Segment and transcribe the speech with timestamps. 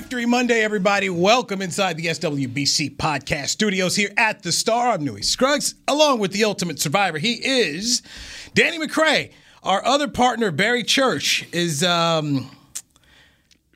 [0.00, 1.10] Victory Monday, everybody.
[1.10, 4.92] Welcome inside the SWBC podcast studios here at the Star.
[4.92, 7.18] I'm Newy Scruggs, along with the ultimate survivor.
[7.18, 8.00] He is
[8.54, 9.30] Danny McCray.
[9.62, 12.50] Our other partner, Barry Church, is um,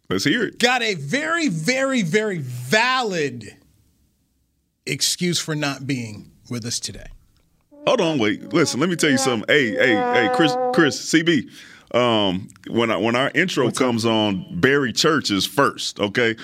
[0.08, 0.58] Let's hear it.
[0.58, 3.58] got a very, very, very valid
[4.86, 7.08] excuse for not being with us today.
[7.86, 8.50] Hold on, wait.
[8.50, 9.46] Listen, let me tell you something.
[9.46, 11.50] Hey, hey, hey, Chris, Chris, CB.
[11.94, 16.00] Um, when I, when our intro comes on, Barry Church is first.
[16.00, 16.34] Okay,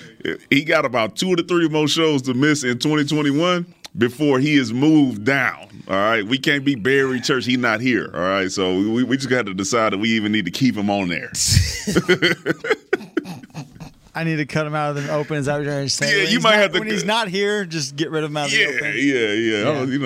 [0.48, 3.66] he got about two to three more shows to miss in 2021
[3.98, 5.68] before he is moved down.
[5.88, 7.46] All right, we can't be Barry Church.
[7.46, 8.12] He's not here.
[8.14, 10.76] All right, so we, we just got to decide that we even need to keep
[10.76, 11.32] him on there.
[14.12, 15.36] I need to cut him out of the open.
[15.36, 16.12] Is that what you're saying?
[16.16, 18.30] Yeah, When you might not- have to When he's not here, just get rid of
[18.30, 18.94] him out of the Yeah, open.
[18.96, 19.12] yeah,
[19.60, 19.60] yeah.
[19.60, 20.00] I don't- you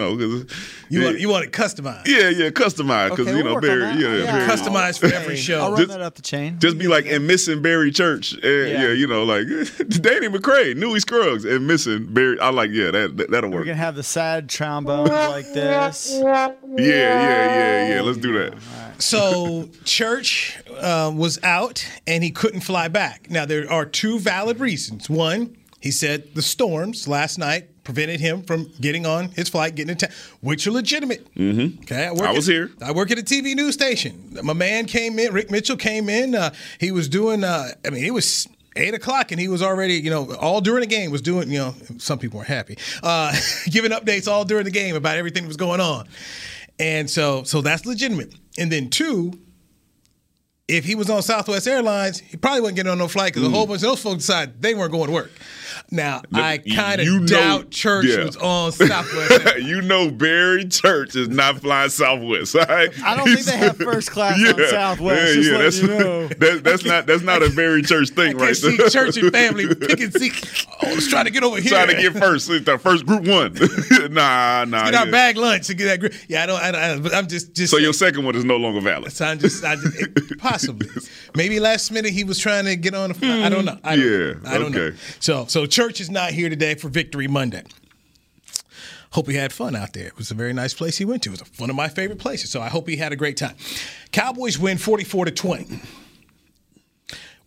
[0.91, 3.55] You yeah, want you want it customized, yeah, yeah, customized because Okay, you we'll know
[3.55, 3.81] work on Barry.
[3.81, 3.99] that.
[3.99, 4.25] Yeah, Yeah.
[4.47, 4.49] Barry.
[4.51, 5.61] customized for every show.
[5.61, 6.59] I'll run Just- that up the chain.
[6.59, 8.93] Just be like and missing Barry Church, and, yeah.
[8.93, 9.47] you know, like
[9.89, 12.39] Danny McCray, Newy Scruggs, and missing Barry.
[12.39, 13.65] I like, yeah, that, that that'll We're work.
[13.67, 16.11] gonna have the sad trombones like this.
[16.15, 18.01] Yeah, yeah, yeah, yeah.
[18.03, 18.53] Let's do that.
[18.99, 23.31] So Church uh, was out and he couldn't fly back.
[23.31, 25.11] Now there are two valid reasons.
[25.11, 29.91] One, he said the storms last night prevented him from getting on his flight, getting
[29.91, 31.33] in town, which are legitimate.
[31.35, 31.83] Mm-hmm.
[31.83, 32.71] Okay, work I was at- here.
[32.83, 34.39] I work at a TV news station.
[34.43, 35.33] My man came in.
[35.35, 36.35] Rick Mitchell came in.
[36.35, 37.45] Uh, he was doing.
[37.45, 38.49] Uh, I mean, it was.
[38.77, 41.59] Eight o'clock, and he was already, you know, all during the game was doing, you
[41.61, 43.33] know, some people were happy, uh,
[43.71, 46.09] giving updates all during the game about everything that was going on,
[46.81, 48.35] and so, so that's legitimate.
[48.59, 49.33] And then two,
[50.69, 53.51] if he was on Southwest Airlines, he probably wouldn't get on no flight because a
[53.51, 53.71] whole mm.
[53.71, 55.31] bunch of those folks decided they weren't going to work.
[55.91, 58.25] Now, I kind of you know- doubt Church yeah.
[58.25, 59.31] was on Southwest.
[59.31, 59.65] Airlines.
[59.69, 62.57] you know, Barry Church is not flying Southwest.
[62.57, 62.91] All right?
[63.05, 66.27] I don't think they have first class on Southwest, just letting that's, you know.
[66.39, 68.89] that- that's not that's not a Barry Church thing, can right see there.
[68.89, 70.67] Church and family picking seat.
[70.83, 71.71] Oh, let's try to get over here.
[71.71, 73.55] Trying to get first, the first group one.
[74.13, 74.85] nah, nah.
[74.91, 76.01] Get our bag lunch and get that.
[76.01, 76.61] Gr- yeah, I don't.
[76.61, 76.71] I,
[77.15, 77.71] I, I'm just just.
[77.71, 79.13] So your second one is no longer valid.
[79.13, 80.89] So I'm just, I just it- possibly,
[81.37, 83.15] maybe last minute he was trying to get on the.
[83.15, 83.43] flight.
[83.43, 83.79] I don't know.
[83.85, 84.81] I don't, Yeah, I don't know.
[84.81, 84.97] okay.
[85.21, 87.65] So, so church is not here today for Victory Monday.
[89.11, 90.07] Hope he had fun out there.
[90.07, 91.33] It was a very nice place he went to.
[91.33, 92.51] It was one of my favorite places.
[92.51, 93.57] So I hope he had a great time.
[94.13, 95.81] Cowboys win 44 to 20.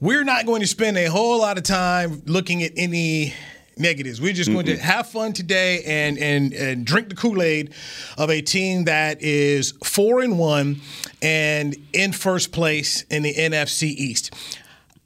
[0.01, 3.33] We're not going to spend a whole lot of time looking at any
[3.77, 4.19] negatives.
[4.19, 7.73] We're just going to have fun today and and and drink the Kool-Aid
[8.17, 10.81] of a team that is 4 and 1
[11.21, 14.33] and in first place in the NFC East.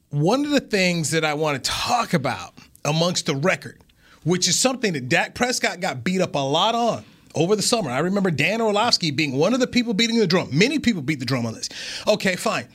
[0.10, 2.54] One of the things that I want to talk about
[2.86, 3.80] amongst the record,
[4.24, 7.04] which is something that Dak Prescott got beat up a lot on
[7.36, 7.90] over the summer.
[7.90, 10.50] I remember Dan Orlovsky being one of the people beating the drum.
[10.52, 11.70] Many people beat the drum on this.
[12.08, 12.68] Okay, fine.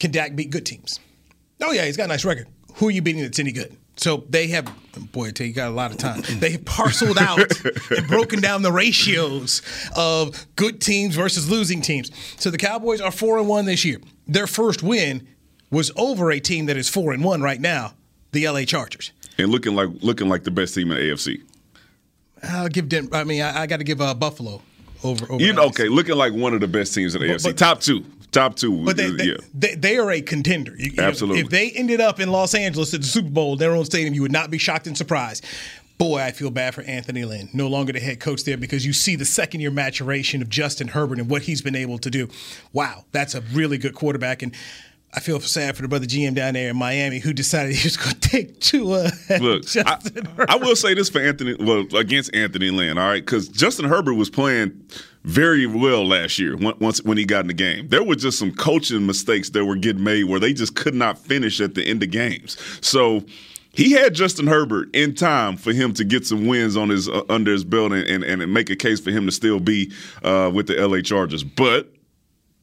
[0.00, 1.00] Can Dak beat good teams?
[1.60, 2.46] Oh yeah, he's got a nice record.
[2.74, 3.76] Who are you beating that's any good?
[3.96, 4.72] So they have,
[5.10, 6.22] boy, I tell you, you got a lot of time.
[6.38, 7.40] They have parceled out
[7.90, 9.60] and broken down the ratios
[9.96, 12.12] of good teams versus losing teams.
[12.40, 14.00] So the Cowboys are four and one this year.
[14.28, 15.26] Their first win
[15.70, 17.94] was over a team that is four and one right now,
[18.32, 19.12] the LA Chargers.
[19.38, 21.42] And looking like looking like the best team in the AFC.
[22.42, 24.62] I'll give Den- I mean, I, I got to give uh, Buffalo
[25.02, 25.32] over.
[25.32, 27.44] over You know, okay, looking like one of the best teams in the AFC.
[27.44, 28.04] but- top two.
[28.30, 28.84] Top two.
[28.84, 29.36] But they, they, yeah.
[29.54, 30.74] they, they are a contender.
[30.76, 31.40] You- you- Absolutely.
[31.40, 34.20] If they ended up in Los Angeles at the Super Bowl, their own stadium, you
[34.22, 35.44] would not be shocked and surprised.
[35.96, 38.92] Boy, I feel bad for Anthony Lynn, no longer the head coach there, because you
[38.92, 42.28] see the second year maturation of Justin Herbert and what he's been able to do.
[42.72, 44.42] Wow, that's a really good quarterback.
[44.42, 44.54] And
[45.14, 47.96] I feel sad for the brother GM down there in Miami who decided he was
[47.96, 49.10] going to take Tua.
[49.30, 50.50] and Look, I, Herbert.
[50.50, 54.14] I will say this for Anthony, well, against Anthony Lynn, all right, because Justin Herbert
[54.14, 54.78] was playing
[55.24, 57.88] very well last year when- once when he got in the game.
[57.88, 61.18] There were just some coaching mistakes that were getting made where they just could not
[61.18, 62.56] finish at the end of games.
[62.82, 63.24] So
[63.72, 67.22] he had Justin Herbert in time for him to get some wins on his uh,
[67.30, 69.90] under his belt and, and, and make a case for him to still be
[70.22, 71.88] uh, with the LA Chargers, but.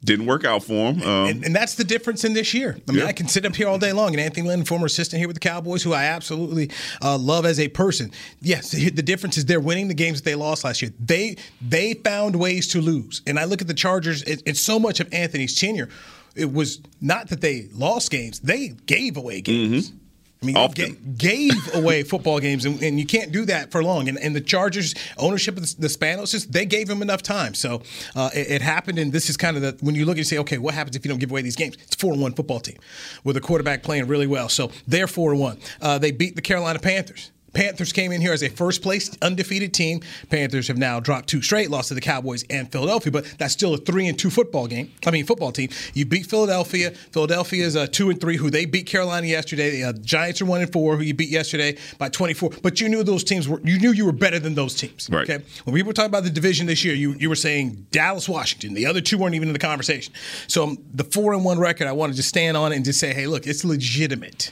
[0.04, 1.02] Didn't work out for him.
[1.02, 2.78] Um, and, and that's the difference in this year.
[2.88, 3.08] I mean, Yeah.
[3.08, 4.10] I can sit up here all day long.
[4.10, 6.70] And Anthony Lynn, former assistant here with the Cowboys, who I absolutely
[7.02, 8.12] uh, love as a person.
[8.40, 10.92] Yes, the difference is they're winning the games that they lost last year.
[11.00, 13.24] They they found ways to lose.
[13.26, 14.22] And I look at the Chargers.
[14.24, 15.90] It, it's so much of Anthony's tenure.
[16.36, 19.92] It was not that they lost games; they gave away games.
[19.92, 20.05] I
[20.46, 21.16] I mean, Often.
[21.18, 24.08] gave away football games, and, and, you can't do that for long.
[24.08, 27.56] And, and the Chargers ownership of the, the Spanos, they gave him enough time.
[27.56, 27.82] So
[28.16, 30.38] uh, it, it, happened, and this is kind of the when you look and say,
[30.40, 31.78] okay, what happens if you don't give away these games?
[31.82, 32.78] It's four one football team
[33.24, 34.50] with a quarterback playing really well.
[34.50, 35.58] So they're four one.
[35.82, 37.32] Uh, they beat the Carolina Panthers.
[37.56, 40.02] Panthers came in here as a first place undefeated team.
[40.30, 43.74] Panthers have now dropped two straight, lost to the Cowboys and Philadelphia, but that's still
[43.74, 44.92] a three and two football game.
[45.06, 45.70] I mean, football team.
[45.94, 46.92] You beat Philadelphia.
[46.92, 49.72] Philadelphia is a two and three, who they beat Carolina yesterday.
[49.72, 52.52] The uh, Giants are one and four, who you beat yesterday by 24.
[52.62, 55.10] But you knew those teams were, you knew you were better than those teams.
[55.10, 55.30] Right.
[55.30, 55.44] Okay.
[55.64, 58.74] When we were talking about the division this year, you you were saying Dallas, Washington.
[58.74, 60.14] The other two weren't even in the conversation.
[60.48, 63.00] So um, the four and one record, I wanted to stand on it and just
[63.00, 64.52] say, hey, look, it's legitimate.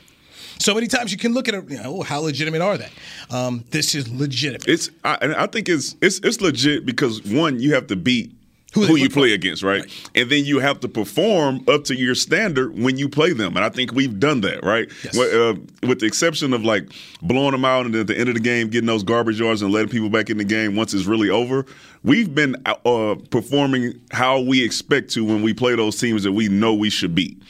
[0.59, 1.69] So many times you can look at it.
[1.69, 2.89] You know, oh, how legitimate are they?
[3.29, 4.67] Um, this is legitimate.
[4.67, 8.33] It's I, I think it's it's it's legit because one, you have to beat
[8.73, 9.35] who, who you play for.
[9.35, 9.81] against, right?
[9.81, 10.09] right?
[10.15, 13.55] And then you have to perform up to your standard when you play them.
[13.55, 14.89] And I think we've done that, right?
[15.03, 15.17] Yes.
[15.17, 16.91] Uh, with the exception of like
[17.21, 19.71] blowing them out and at the end of the game getting those garbage yards and
[19.71, 21.65] letting people back in the game once it's really over.
[22.03, 26.49] We've been uh, performing how we expect to when we play those teams that we
[26.49, 27.41] know we should beat.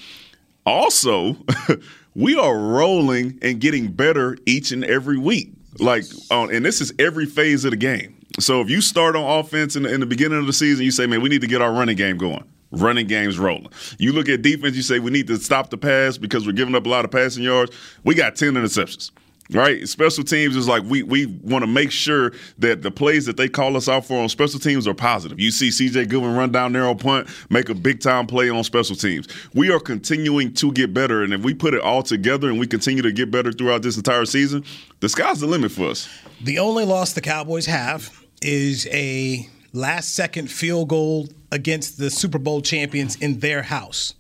[0.65, 1.37] Also.
[2.15, 5.53] we are rolling and getting better each and every week.
[5.79, 8.15] Like, on, and this is every phase of the game.
[8.39, 10.91] So if you start on offense in the, in the beginning of the season, you
[10.91, 12.43] say, man, we need to get our running game going.
[12.71, 13.69] Running games rolling.
[13.99, 16.73] You look at defense, you say we need to stop the pass because we're giving
[16.73, 17.75] up a lot of passing yards.
[18.03, 19.11] We got 10 interceptions
[19.51, 19.87] right?
[19.87, 23.49] Special teams is like we we want to make sure that the plays that they
[23.49, 25.39] call us out for on special teams are positive.
[25.39, 28.95] You see CJ Goodwin run down narrow punt, make a big time play on special
[28.95, 29.27] teams.
[29.53, 32.67] We are continuing to get better, and if we put it all together and we
[32.67, 34.63] continue to get better throughout this entire season,
[34.99, 36.09] the sky's the limit for us.
[36.41, 42.39] The only loss the Cowboys have is a last second field goal against the Super
[42.39, 44.13] Bowl champions in their house.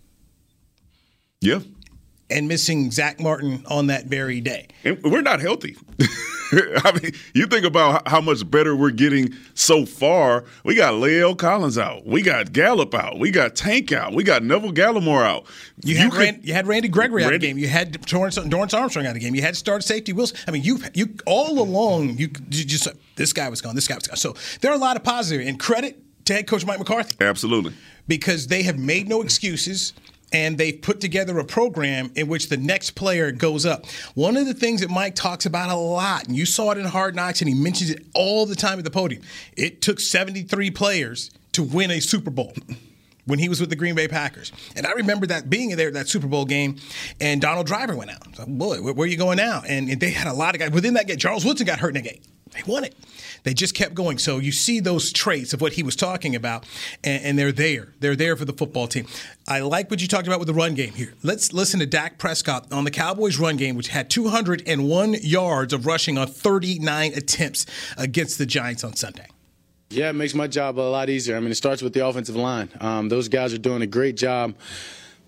[1.41, 1.59] Yeah
[2.33, 4.67] and missing Zach Martin on that very day.
[4.83, 5.77] And we're not healthy.
[6.51, 10.43] I mean, you think about how much better we're getting so far.
[10.63, 12.05] We got La'el Collins out.
[12.05, 13.17] We got Gallup out.
[13.17, 14.13] We got Tank out.
[14.13, 15.45] We got Neville Gallimore out.
[15.83, 17.57] You, you had, could, Rand, you had Randy Gregory Randy, out of the game.
[17.57, 19.33] You had Dorance, Dorance Armstrong out of the game.
[19.33, 20.37] You had start safety Wilson.
[20.47, 23.75] I mean, you you all along you, you just this guy was gone.
[23.75, 24.17] This guy was gone.
[24.17, 25.13] So there are a lot of positives.
[25.13, 27.15] positive and credit to head coach Mike McCarthy.
[27.19, 27.73] Absolutely.
[28.07, 29.93] Because they have made no excuses
[30.33, 33.85] and they've put together a program in which the next player goes up.
[34.15, 36.85] One of the things that Mike talks about a lot, and you saw it in
[36.85, 39.21] Hard Knocks, and he mentions it all the time at the podium,
[39.55, 42.53] it took 73 players to win a Super Bowl.
[43.25, 45.93] When he was with the Green Bay Packers, and I remember that being there at
[45.93, 46.75] that Super Bowl game,
[47.21, 48.35] and Donald Driver went out.
[48.35, 49.63] So, boy, where, where, are you going now?
[49.65, 51.15] And, and they had a lot of guys within that game.
[51.15, 52.21] Charles Woodson got hurt in that game.
[52.53, 52.95] They won it.
[53.43, 54.17] They just kept going.
[54.17, 56.65] So you see those traits of what he was talking about,
[57.03, 57.93] and, and, they're there.
[57.99, 59.07] They're there for the football team.
[59.47, 61.13] I like what you talked about with the run game here.
[61.23, 65.85] Let's listen to Dak Prescott on the Cowboys run game, which had 201 yards of
[65.85, 67.65] rushing on 39 attempts
[67.97, 69.27] against the Giants on Sunday.
[69.89, 71.37] Yeah, it makes my job a lot easier.
[71.37, 72.69] I mean, it starts with the offensive line.
[72.79, 74.55] Um, those guys are doing a great job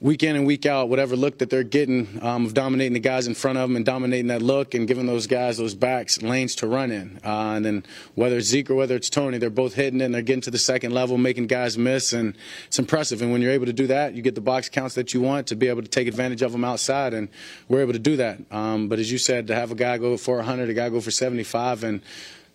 [0.02, 3.28] week in and week out, whatever look that they're getting um, of dominating the guys
[3.28, 6.54] in front of them and dominating that look and giving those guys those backs lanes
[6.56, 7.20] to run in.
[7.24, 7.84] Uh, and then
[8.14, 10.52] whether it's Zeke or whether it's Tony, they're both hitting it and they're getting to
[10.52, 12.36] the second level, making guys miss, and
[12.68, 13.22] it's impressive.
[13.22, 15.48] And when you're able to do that, you get the box counts that you want
[15.48, 17.30] to be able to take advantage of them outside, and
[17.70, 18.40] we're able to do that.
[18.52, 21.00] Um, but as you said, to have a guy go for 100, a guy go
[21.00, 22.02] for 75, and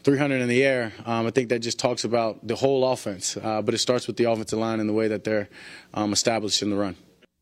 [0.03, 0.93] 300 in the air.
[1.05, 4.17] Um, I think that just talks about the whole offense, uh, but it starts with
[4.17, 5.49] the offensive line and the way that they're
[5.93, 6.97] um, established in the run.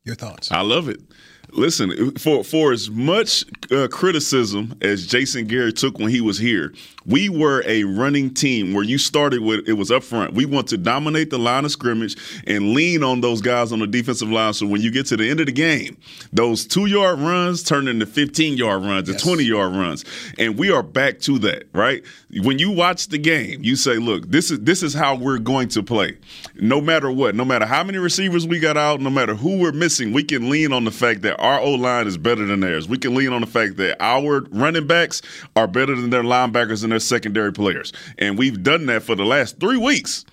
[0.09, 0.51] Your thoughts?
[0.51, 1.03] I love it.
[1.53, 6.75] Listen, for for as much uh, criticism as Jason Garrett took when he was here,
[7.07, 10.35] we were a running team where you started with it was up front.
[10.35, 13.87] We want to dominate the line of scrimmage and lean on those guys on the
[13.87, 14.53] defensive line.
[14.53, 15.97] So when you get to the end of the game,
[16.35, 20.05] those two yard runs turn into 15 yard runs and 20 yard runs,
[20.39, 21.65] and we are back to that.
[21.73, 22.05] Right?
[22.43, 25.69] When you watch the game, you say, "Look, this is this is how we're going
[25.69, 26.19] to play.
[26.57, 29.73] No matter what, no matter how many receivers we got out, no matter who we're
[29.73, 32.89] missing, we can lean on the fact that." Our O line is better than theirs.
[32.89, 35.23] We can lean on the fact that our running backs
[35.57, 37.93] are better than their linebackers and their secondary players.
[38.19, 40.25] And we've done that for the last three weeks.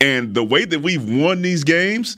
[0.00, 2.16] And the way that we've won these games,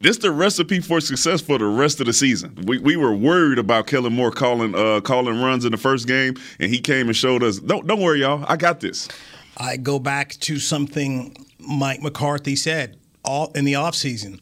[0.00, 2.58] this the recipe for success for the rest of the season.
[2.66, 6.34] We, we were worried about Kellen Moore calling uh, calling runs in the first game,
[6.58, 9.08] and he came and showed us, don't don't worry, y'all, I got this.
[9.56, 14.40] I go back to something Mike McCarthy said all in the offseason.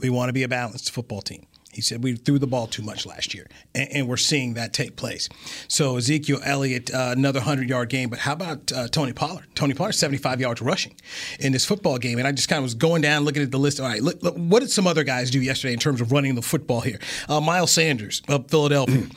[0.00, 1.46] We want to be a balanced football team.
[1.78, 4.72] He said we threw the ball too much last year, and, and we're seeing that
[4.72, 5.28] take place.
[5.68, 9.46] So Ezekiel Elliott, uh, another hundred yard game, but how about uh, Tony Pollard?
[9.54, 10.96] Tony Pollard, seventy five yards rushing
[11.38, 13.60] in this football game, and I just kind of was going down looking at the
[13.60, 13.78] list.
[13.78, 16.34] All right, look, look, what did some other guys do yesterday in terms of running
[16.34, 16.98] the football here?
[17.28, 19.06] Uh, Miles Sanders of Philadelphia.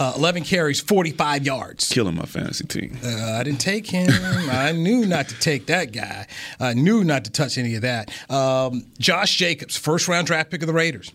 [0.00, 1.90] Uh, 11 carries, 45 yards.
[1.90, 2.96] Killing my fantasy team.
[3.04, 4.08] Uh, I didn't take him.
[4.50, 6.26] I knew not to take that guy.
[6.58, 8.10] I knew not to touch any of that.
[8.30, 11.12] Um, Josh Jacobs, first round draft pick of the Raiders,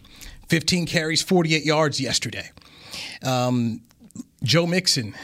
[0.47, 2.51] 15 carries, 48 yards yesterday.
[3.23, 3.81] Um,
[4.43, 5.15] Joe Mixon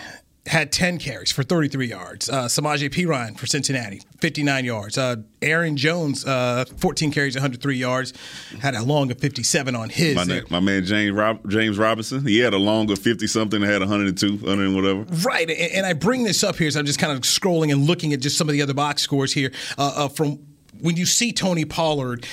[0.48, 2.28] had 10 carries for 33 yards.
[2.28, 4.98] Uh, Samaje Perine for Cincinnati, 59 yards.
[4.98, 8.14] Uh, Aaron Jones, uh, 14 carries, 103 yards,
[8.60, 10.16] had a long of 57 on his.
[10.16, 13.62] My, na- my man James Rob- James Robinson, he had a long of 50 something,
[13.62, 15.06] had 102, 100 and whatever.
[15.24, 17.86] Right, and, and I bring this up here, so I'm just kind of scrolling and
[17.86, 20.40] looking at just some of the other box scores here uh, uh, from
[20.82, 22.26] when you see Tony Pollard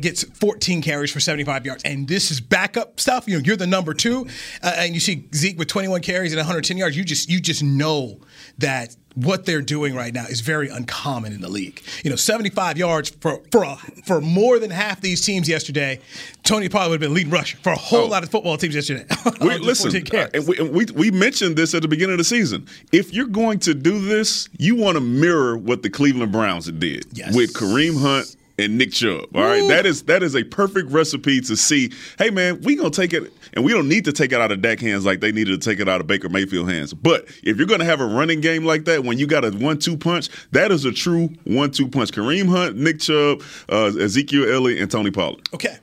[0.00, 3.26] gets 14 carries for 75 yards, and this is backup stuff.
[3.26, 4.26] You know, you're the number two,
[4.62, 6.96] uh, and you see Zeke with 21 carries and 110 yards.
[6.96, 8.20] You just you just know
[8.58, 11.82] that what they're doing right now is very uncommon in the league.
[12.04, 16.00] You know, 75 yards for for a, for more than half these teams yesterday.
[16.44, 18.06] Tony Pollard would have been leading rusher for a whole Oh.
[18.06, 19.04] lot of football teams yesterday.
[19.40, 22.24] We, listen, uh, and we, and we, we mentioned this at the beginning of the
[22.24, 22.66] season.
[22.92, 27.06] If you're going to do this, you want to mirror what the Cleveland Browns did
[27.12, 27.34] Yes.
[27.34, 29.28] with Kareem Hunt and Nick Chubb.
[29.34, 29.68] All right, Woo.
[29.68, 31.92] that is that is a perfect recipe to see.
[32.18, 34.62] Hey, man, we gonna take it, and we don't need to take it out of
[34.62, 36.94] Dak hands like they needed to take it out of Baker Mayfield hands.
[36.94, 39.96] But if you're gonna have a running game like that, when you got a one-two
[39.96, 42.12] punch, that is a true one-two punch.
[42.12, 45.48] Kareem Hunt, Nick Chubb, uh, Ezekiel Elliott, and Tony Pollard.
[45.54, 45.76] Okay.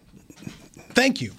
[0.94, 1.32] Thank you.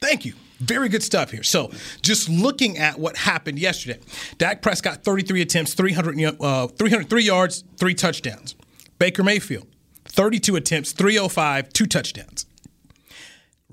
[0.00, 0.34] Thank you.
[0.60, 1.42] Very good stuff here.
[1.42, 3.98] So, just looking at what happened yesterday,
[4.38, 8.54] Dak Prescott, 33 attempts, 300, uh, 303 yards, three touchdowns.
[8.98, 9.66] Baker Mayfield,
[10.14, 12.46] 32 attempts, 305, two touchdowns.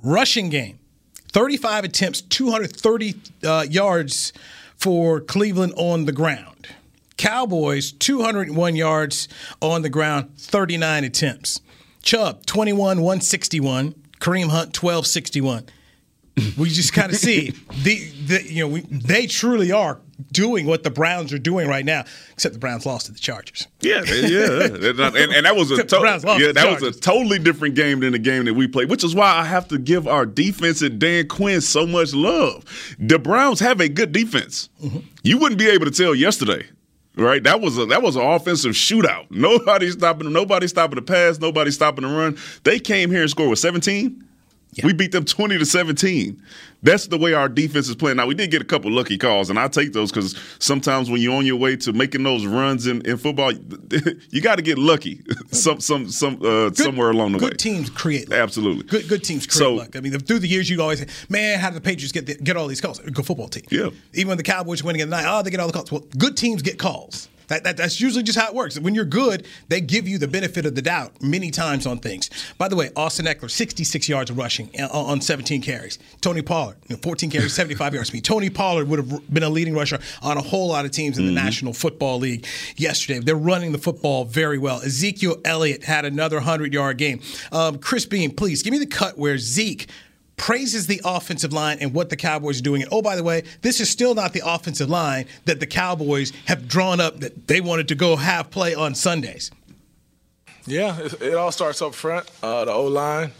[0.01, 0.79] Rushing game,
[1.31, 4.33] 35 attempts, 230 uh, yards
[4.75, 6.69] for Cleveland on the ground.
[7.15, 9.27] Cowboys, 201 yards
[9.62, 11.62] on the ground, 39 attempts.
[12.01, 13.93] Chubb, 21, 161.
[14.19, 15.65] Kareem Hunt, 12, 61.
[16.57, 17.50] We just kind of see
[17.83, 20.00] the, the you know we, they truly are
[20.31, 23.67] doing what the Browns are doing right now, except the Browns lost to the Chargers.
[23.81, 28.00] Yeah, yeah, and, and that was a to- yeah, that was a totally different game
[28.01, 30.81] than the game that we played, which is why I have to give our defense
[30.81, 32.65] and Dan Quinn so much love.
[33.00, 34.69] The Browns have a good defense.
[34.81, 35.00] Mm-hmm.
[35.24, 36.67] You wouldn't be able to tell yesterday.
[37.17, 39.25] Right, that was a that was an offensive shootout.
[39.31, 42.38] Nobody stopping, nobody stopping the pass, nobody stopping the run.
[42.63, 43.60] They came here and scored with
[44.74, 44.88] seventeen.
[44.88, 46.42] We beat them 20 to 17.
[46.84, 48.18] That's the way our defense is playing.
[48.18, 51.22] Now, we did get a couple lucky calls, and I take those because sometimes when
[51.22, 53.51] you're on your way to making those runs in, in football,
[54.32, 57.50] you got to get lucky some some some uh, somewhere along the good way.
[57.51, 58.40] Good teams create luck.
[58.40, 58.84] Absolutely.
[58.84, 59.96] Good good teams create So- luck.
[59.96, 62.36] I mean, through the years, you'd always say, "Man, how did the Patriots get the,
[62.36, 63.63] get all these calls?" Good football team.
[63.70, 63.90] Yeah.
[64.13, 65.92] Even when the Cowboys are winning at night, oh, they get all the calls.
[65.92, 67.28] Well, good teams get calls.
[67.51, 68.79] That, that, that's usually just how it works.
[68.79, 72.29] When you're good, they give you the benefit of the doubt many times on things.
[72.58, 76.00] By the way, Austin Ekeler, 66 yards rushing on- on 17 carries.
[76.22, 78.13] Tony Pollard, 14 carries, 75 yards.
[78.13, 81.17] Mean, Tony Pollard would have been a leading rusher on a whole lot of teams
[81.17, 82.46] in the National Football League
[82.77, 83.20] yesterday.
[83.20, 84.81] They're running the football very well.
[84.81, 87.20] Ezekiel Elliott had another 100 yard game.
[87.51, 89.88] Um, Chris Beam, please give me the cut where Zeke
[90.41, 92.81] praises the offensive line and what the Cowboys are doing.
[92.81, 96.33] And oh, by the way, this is still not the offensive line that the Cowboys
[96.45, 99.51] have drawn up that they wanted to go have play on Sundays.
[100.65, 102.27] Yeah, it, it all starts up front.
[102.41, 103.31] Uh, the O line,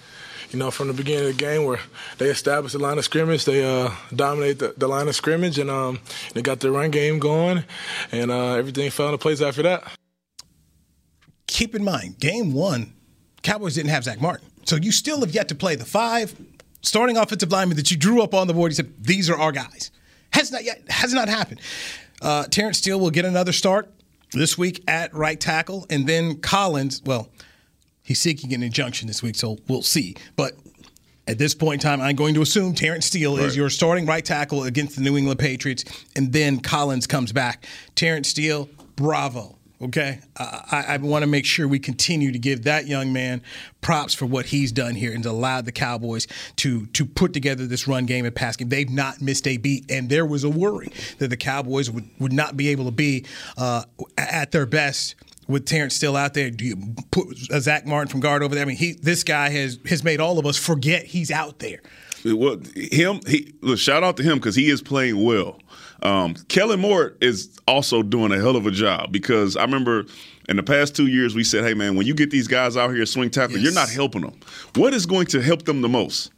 [0.52, 1.80] you know, from the beginning of the game where
[2.20, 5.72] they established the line of scrimmage, they uh, dominate the, the line of scrimmage, and
[5.72, 6.00] um,
[6.36, 7.64] they got their run game going,
[8.12, 9.84] and uh, everything fell into place after that.
[11.48, 12.94] Keep in mind, game one,
[13.42, 14.48] Cowboys didn't have Zach Martin.
[14.66, 16.36] So you still have yet to play the five
[16.82, 18.72] starting offensive linemen that you drew up on the board.
[18.72, 19.92] You said, these are our guys.
[20.32, 21.60] Has not yet, has not happened.
[22.22, 23.92] Uh, Terence Steele will get another start
[24.34, 25.86] this week at right tackle.
[25.90, 27.30] And then Collins, well,
[28.04, 30.16] he's seeking an injunction this week, so we'll see.
[30.36, 30.54] But
[31.28, 34.24] at this point in time, I'm going to assume Terence Steele is your starting right
[34.24, 35.86] tackle against the New England Patriots,
[36.16, 37.66] and then Collins comes back.
[37.96, 39.58] Terence Steele, bravo.
[39.82, 43.42] Okay, I, I, want to make sure we continue to give that young man
[43.82, 47.88] props for what he's done here and allowed the Cowboys to to put together this
[47.88, 48.70] run game and pass game.
[48.70, 52.34] They've not missed a beat, and there was a worry that the Cowboys would, would
[52.34, 53.26] not be able to be
[53.58, 53.84] uh,
[54.20, 55.16] at their best
[55.48, 56.78] with Terence Steele out there, do you
[57.12, 58.64] put Zach Martin from guard over there?
[58.64, 61.82] I mean, he this guy has has made all of us forget he's out there.
[62.24, 65.60] Well, him, he look, shout out to him because he is playing well.
[66.02, 70.06] Um, Kellen Moore is also doing a hell of a job because I remember
[70.50, 72.90] in the past two years we said, "Hey man, when you get these guys out
[72.94, 73.64] here swing tackle, Yes.
[73.66, 74.34] you're not helping them.
[74.76, 76.32] What is going to help them the most?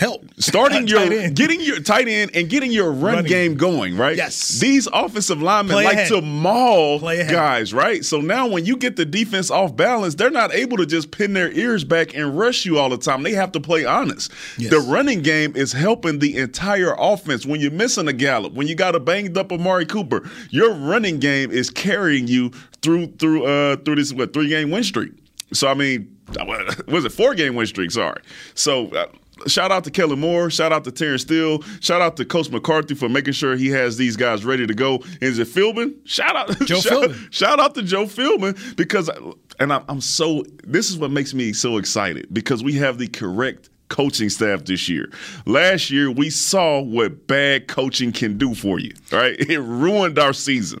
[0.00, 0.24] Help.
[0.38, 1.36] Starting your end.
[1.36, 3.28] getting your tight end and getting your run Running.
[3.30, 4.16] game going, right?
[4.16, 4.58] Yes.
[4.58, 6.08] These offensive linemen Play like ahead.
[6.08, 8.02] to maul guys, right?
[8.02, 11.34] So now when you get the defense off balance, they're not able to just pin
[11.34, 13.22] their ears back and rush you all the time.
[13.22, 14.32] They have to play honest.
[14.56, 14.70] Yes.
[14.70, 17.44] The running game is helping the entire offense.
[17.44, 21.18] When you're missing a Gallup, when you got a banged up Amari Cooper, your running
[21.18, 25.12] game is carrying you through through uh through this what three game win streak.
[25.52, 26.16] So I mean,
[26.88, 27.90] was it four game win streak?
[27.90, 28.22] Sorry.
[28.54, 28.88] So.
[28.88, 29.06] Uh,
[29.46, 30.50] Shout out to Kellen Moore.
[30.50, 31.62] Shout out to Terence Steele.
[31.80, 35.02] Shout out to Coach McCarthy for making sure he has these guys ready to go.
[35.20, 35.94] Is it Philbin?
[36.04, 37.32] Shout out, Joe shout, Philbin.
[37.32, 39.08] shout out to Joe Philbin because,
[39.58, 40.44] and I'm, I'm so.
[40.64, 44.88] This is what makes me so excited because we have the correct coaching staff this
[44.88, 45.10] year.
[45.46, 48.92] Last year we saw what bad coaching can do for you.
[49.10, 49.36] Right?
[49.50, 50.80] It ruined our season.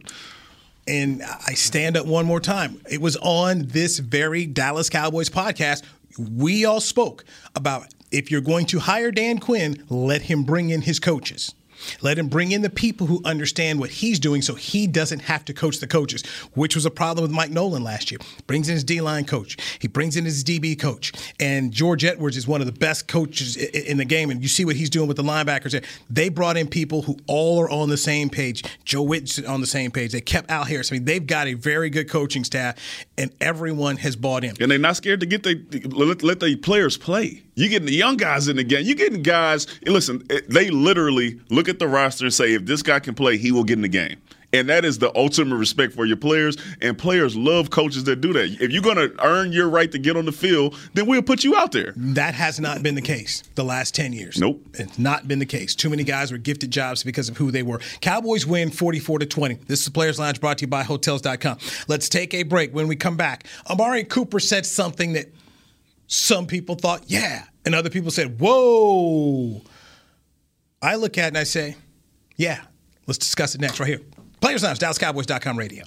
[0.86, 2.80] and I stand up one more time.
[2.88, 5.82] It was on this very Dallas Cowboys podcast.
[6.18, 7.24] We all spoke
[7.56, 11.54] about if you're going to hire Dan Quinn, let him bring in his coaches.
[12.02, 15.44] Let him bring in the people who understand what he's doing so he doesn't have
[15.46, 16.24] to coach the coaches,
[16.54, 18.18] which was a problem with Mike Nolan last year.
[18.46, 21.12] Brings in his D line coach, he brings in his DB coach.
[21.38, 24.30] And George Edwards is one of the best coaches in the game.
[24.30, 25.82] And you see what he's doing with the linebackers there.
[26.08, 28.62] They brought in people who all are on the same page.
[28.84, 30.12] Joe Whitt's on the same page.
[30.12, 30.92] They kept Al Harris.
[30.92, 32.76] I mean, they've got a very good coaching staff,
[33.16, 34.54] and everyone has bought in.
[34.60, 35.54] and they're not scared to get the
[35.90, 37.42] let, let the players play.
[37.54, 38.84] You getting the young guys in the game.
[38.86, 39.66] You getting guys.
[39.86, 43.36] Listen, eh, they literally look at the roster and say, if this guy can play,
[43.36, 44.16] he will get in the game.
[44.52, 46.56] And that is the ultimate respect for your players.
[46.80, 48.60] And players love coaches that do that.
[48.60, 51.44] If you're going to earn your right to get on the field, then we'll put
[51.44, 51.92] you out there.
[51.96, 54.38] That has not been the case the last 10 years.
[54.38, 54.60] Nope.
[54.74, 55.74] It's not been the case.
[55.74, 57.78] Too many guys were gifted jobs because of who they were.
[58.00, 59.54] Cowboys win 44 to 20.
[59.66, 61.58] This is the Players Lounge brought to you by Hotels.com.
[61.86, 62.74] Let's take a break.
[62.74, 65.28] When we come back, Amari Cooper said something that
[66.10, 69.62] some people thought, yeah, and other people said, whoa.
[70.82, 71.76] I look at it and I say,
[72.36, 72.62] yeah,
[73.06, 74.00] let's discuss it next right here.
[74.40, 75.84] Players Lounge, DallasCowboys.com radio.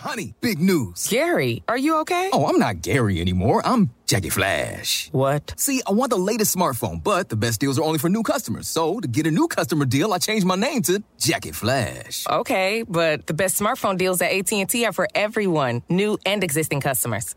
[0.00, 1.06] Honey, big news.
[1.06, 2.30] Gary, are you okay?
[2.32, 3.62] Oh, I'm not Gary anymore.
[3.64, 5.08] I'm Jackie Flash.
[5.12, 5.54] What?
[5.56, 8.66] See, I want the latest smartphone, but the best deals are only for new customers.
[8.66, 12.26] So, to get a new customer deal, I changed my name to Jackie Flash.
[12.28, 17.36] Okay, but the best smartphone deals at AT&T are for everyone, new and existing customers.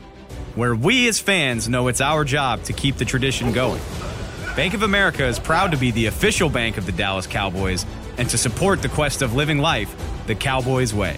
[0.55, 3.81] Where we as fans know it's our job to keep the tradition going.
[4.57, 7.85] Bank of America is proud to be the official bank of the Dallas Cowboys
[8.17, 9.95] and to support the quest of living life
[10.27, 11.17] the Cowboys way.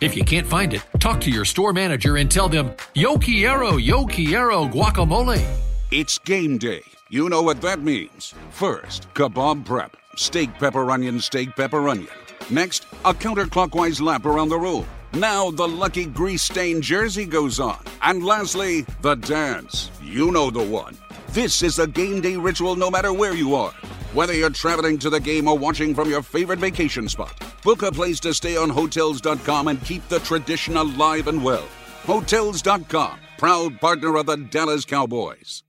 [0.00, 3.78] If you can't find it, talk to your store manager and tell them, Yo quiero,
[3.78, 5.44] yo quiero guacamole.
[5.90, 6.82] It's game day.
[7.08, 8.32] You know what that means.
[8.50, 9.96] First, kebab prep.
[10.14, 12.08] Steak, pepper, onion, steak, pepper, onion.
[12.48, 14.86] Next, a counterclockwise lap around the room.
[15.14, 17.78] Now the lucky grease stained jersey goes on.
[18.02, 19.90] And lastly, the dance.
[20.02, 20.96] You know the one.
[21.30, 23.72] This is a game day ritual no matter where you are.
[24.12, 27.92] Whether you're traveling to the game or watching from your favorite vacation spot, book a
[27.92, 31.66] place to stay on Hotels.com and keep the tradition alive and well.
[32.04, 35.62] Hotels.com, proud partner of the Dallas Cowboys.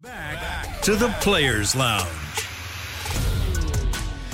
[0.00, 2.08] Back to the Players Lounge.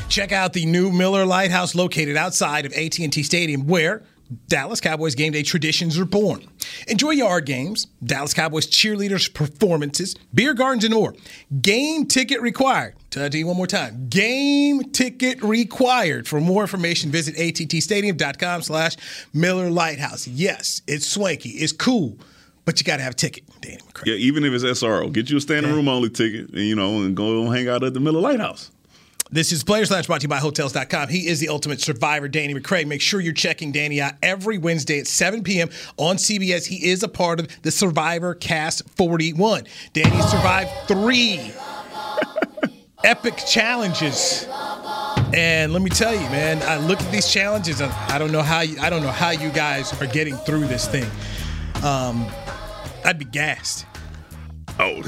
[0.08, 4.04] Check out the new Miller Lighthouse located outside of AT&T Stadium where
[4.48, 6.46] Dallas Cowboys game day traditions are born.
[6.88, 11.14] Enjoy yard games, Dallas Cowboys cheerleaders performances, beer gardens and more.
[11.60, 12.94] Game ticket required.
[13.10, 14.08] Tell you one more time.
[14.08, 16.26] Game ticket required.
[16.26, 18.96] For more information, visit attstadium.com slash
[19.32, 20.26] Miller Lighthouse.
[20.26, 21.50] Yes, it's swanky.
[21.50, 22.18] It's cool.
[22.64, 24.06] But you got to have a ticket, Danny McCray.
[24.06, 27.02] Yeah, even if it's SRO, get you a standing room only ticket, and you know,
[27.02, 28.70] and go hang out at the Miller Lighthouse.
[29.34, 31.08] This is Players Lounge brought to you by Hotels.com.
[31.08, 32.86] He is the ultimate survivor, Danny McCray.
[32.86, 35.70] Make sure you're checking Danny out every Wednesday at 7 p.m.
[35.96, 36.66] on CBS.
[36.66, 39.64] He is a part of the Survivor Cast 41.
[39.92, 41.50] Danny survived three
[43.04, 44.46] epic challenges
[45.34, 48.42] And let me tell you, man, I look at these challenges and I don't know
[48.42, 51.10] how you, I don't know how you guys are getting through this thing.
[51.82, 52.24] Um,
[53.04, 53.84] I'd be gassed.
[54.78, 55.02] Oh,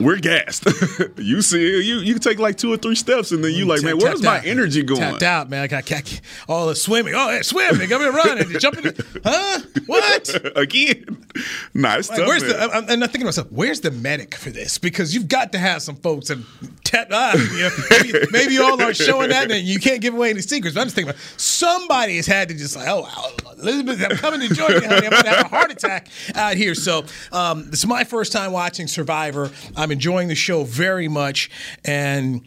[0.00, 0.66] we're gassed.
[1.16, 3.98] you see, you you take like two or three steps, and then you like, man,
[3.98, 4.46] where's my out.
[4.46, 5.00] energy going?
[5.00, 5.62] Tapped out, man.
[5.62, 7.12] I got, got all the swimming.
[7.14, 7.82] Oh, yeah, swimming.
[7.82, 8.92] I'm gonna in running, jumping.
[9.22, 9.60] Huh?
[9.86, 10.52] What?
[10.56, 11.24] Again?
[11.74, 12.28] Nah, it's Like, tough.
[12.28, 12.50] where's man.
[12.52, 12.62] the?
[12.62, 14.78] I'm, I'm thinking to myself, where's the medic for this?
[14.78, 16.46] Because you've got to have some folks and
[16.84, 17.08] tap.
[17.10, 20.30] Uh, you know, maybe, maybe you all aren't showing that, and you can't give away
[20.30, 20.74] any secrets.
[20.74, 23.06] But I'm just thinking, about somebody has had to just like, oh,
[23.60, 25.06] Elizabeth, I'm coming to join you, honey.
[25.06, 26.74] I'm to have a heart attack out here.
[26.74, 29.50] So um, this is my first time watching Survivor.
[29.76, 31.50] I'm enjoying the show very much,
[31.84, 32.46] and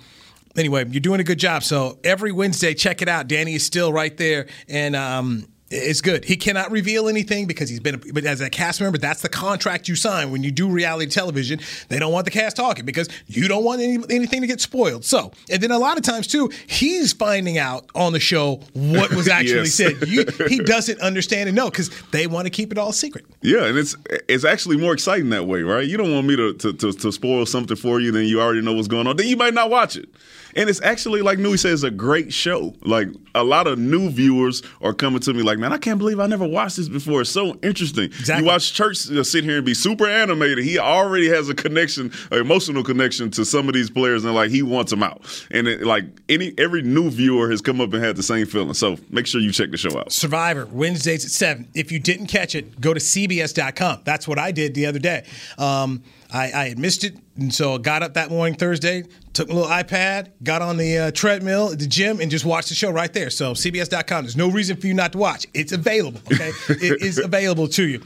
[0.56, 1.64] anyway, you're doing a good job.
[1.64, 3.28] So every Wednesday, check it out.
[3.28, 6.24] Danny is still right there, and um, it's good.
[6.26, 9.88] He cannot reveal anything because he's been, but as a cast member, that's the contract
[9.88, 11.60] you sign when you do reality television.
[11.90, 15.04] They don't want the cast talking because you don't want any, anything to get spoiled.
[15.04, 19.14] So, and then a lot of times too, he's finding out on the show what
[19.14, 19.74] was actually Yes.
[19.74, 20.08] said.
[20.08, 23.26] You, he doesn't understand and know because they want to keep it all secret.
[23.42, 23.96] Yeah, and it's
[24.30, 25.86] it's actually more exciting that way, right?
[25.88, 28.62] You don't want me to, to to to spoil something for you, then you already
[28.62, 29.16] know what's going on.
[29.18, 30.10] Then you might not watch it.
[30.58, 32.74] And it's actually like Newy says, a great show.
[32.82, 36.20] Like a lot of new viewers are coming to me like, man, I can't believe
[36.20, 37.22] I never watched this before.
[37.22, 38.12] It's so interesting.
[38.26, 40.64] You watch Church sit here and be super animated.
[40.64, 44.50] He already has a connection, an emotional connection to some of these players, and like
[44.50, 45.22] he wants them out.
[45.52, 48.74] And it, like any every new viewer has come up and had the same feeling.
[48.74, 50.12] So make sure you check the show out.
[50.12, 51.68] Survivor, Wednesdays at 7.
[51.76, 54.02] If you didn't catch it, go to CBS.com.
[54.04, 55.26] That's what I did the other day.
[55.58, 59.48] Um, I, I had missed it, and so I got up that morning Thursday, took
[59.48, 62.76] my little iPad, got on the uh, treadmill at the gym, and just watched the
[62.76, 63.30] show right there.
[63.30, 64.26] So CBS.com.
[64.26, 65.46] There's no reason for you not to watch.
[65.54, 66.52] It's available, okay?
[66.70, 68.04] it is available to you.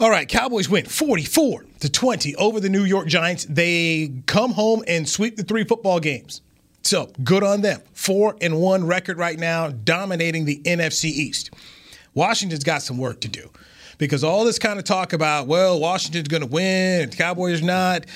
[0.00, 3.46] All right, Cowboys win 44 to 20 over the New York Giants.
[3.48, 6.40] They come home and sweep the three football games.
[6.82, 7.82] So good on them.
[7.94, 11.50] Four and one record right now, dominating the NFC East.
[12.14, 13.50] Washington's got some work to do
[13.98, 18.06] because all this kind of talk about, well, Washington's going to win, the Cowboys not.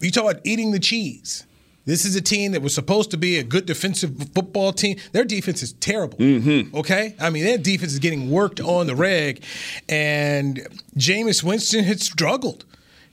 [0.00, 1.46] You talk about eating the cheese.
[1.86, 4.98] This is a team that was supposed to be a good defensive football team.
[5.12, 6.16] Their defense is terrible.
[6.18, 6.74] Mm-hmm.
[6.74, 7.14] Okay?
[7.20, 9.44] I mean, their defense is getting worked on the reg,
[9.88, 10.66] and
[10.96, 12.64] Jameis Winston had struggled.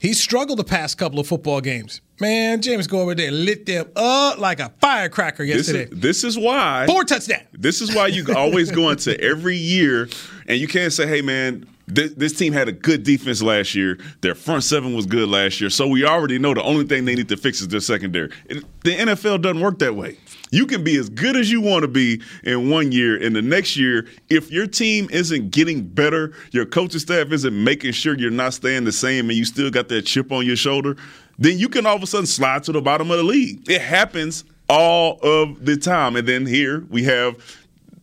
[0.02, 2.00] He struggled the past couple of football games.
[2.20, 5.84] Man, Jameis go over there, lit them up like a firecracker This yesterday.
[5.94, 7.44] is, this is why Four touchdowns.
[7.52, 10.08] This is why you always go into every year
[10.48, 13.98] and you can't say, "Hey, man." This, this team had a good defense last year.
[14.22, 15.68] Their front seven was good last year.
[15.68, 18.30] So we already know the only thing they need to fix is their secondary.
[18.48, 20.16] It- the NFL doesn't work that way.
[20.52, 23.40] You can be as good as you want to be in one year, and the
[23.40, 28.30] next year, if your team isn't getting better, your coaching staff isn't making sure you're
[28.30, 30.96] not staying the same, and you still got that chip on your shoulder,
[31.38, 33.68] then you can all of a sudden slide to the bottom of the league.
[33.68, 36.16] It happens all of the time.
[36.16, 37.36] And then here we have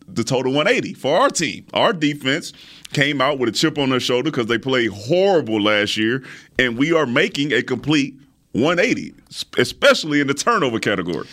[0.08, 1.66] the total 180 for our team.
[1.74, 2.54] Our defense
[2.94, 6.24] came out with a chip on their shoulder because they played horrible last year,
[6.58, 8.16] and we are making a complete
[8.54, 9.14] 180,
[9.58, 11.28] especially in the turnover category.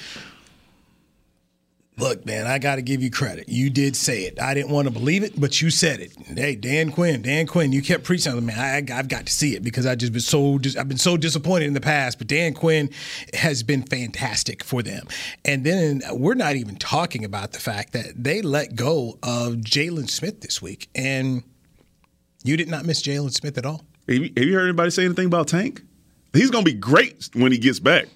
[1.99, 3.49] Look, man, I got to give you credit.
[3.49, 4.39] You did say it.
[4.39, 6.13] I didn't want to believe it, but you said it.
[6.27, 8.59] Hey, Dan Quinn, Dan Quinn, you kept preaching it, man.
[8.59, 11.69] I, I've got to see it because I just been so I've been so disappointed
[11.69, 12.19] in the past.
[12.19, 12.91] But Dan Quinn
[13.33, 15.07] has been fantastic for them.
[15.47, 20.11] And then we're not even talking about the fact that they let go of Jalen
[20.11, 21.45] Smith this week, and
[22.45, 23.87] you did not miss Jalen Smith at all.
[24.07, 25.83] Have you, have you heard anybody say anything about Tank?
[26.35, 28.07] He's going to be great when he gets back.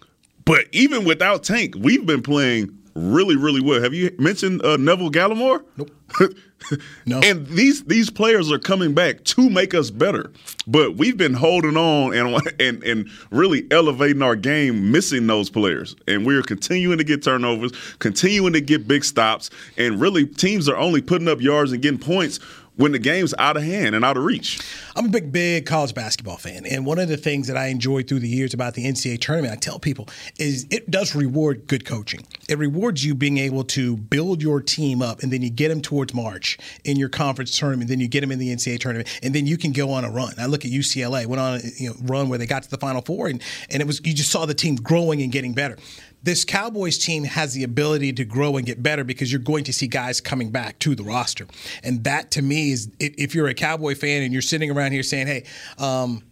[0.45, 3.83] But even without Tank, we've been playing really, really well.
[3.83, 5.65] Have you mentioned uh, Neville Gallimore?
[5.77, 5.91] Nope.
[7.07, 7.21] no.
[7.21, 10.31] And these these players are coming back to make us better.
[10.67, 15.97] But we've been holding on and and and really elevating our game, missing those players.
[16.07, 20.77] And we're continuing to get turnovers, continuing to get big stops, and really teams are
[20.77, 22.41] only putting up yards and getting points
[22.81, 24.59] when the game's out of hand and out of reach.
[24.97, 26.65] I'm a big, big college basketball fan.
[26.65, 29.53] And one of the things that I enjoy through the years about the NCAA tournament,
[29.53, 32.27] I tell people, is it does reward good coaching.
[32.49, 35.83] It rewards you being able to build your team up and then you get them
[35.83, 39.35] towards March in your conference tournament, then you get them in the NCAA tournament, and
[39.35, 40.33] then you can go on a run.
[40.39, 42.79] I look at UCLA, went on a you know, run where they got to the
[42.79, 45.77] Final Four, and, and it was you just saw the team growing and getting better
[46.23, 49.73] this Cowboys team has the ability to grow and get better because you're going to
[49.73, 51.47] see guys coming back to the roster.
[51.83, 55.03] And that to me is if you're a Cowboy fan and you're sitting around here
[55.03, 55.45] saying, hey,
[55.79, 56.23] um,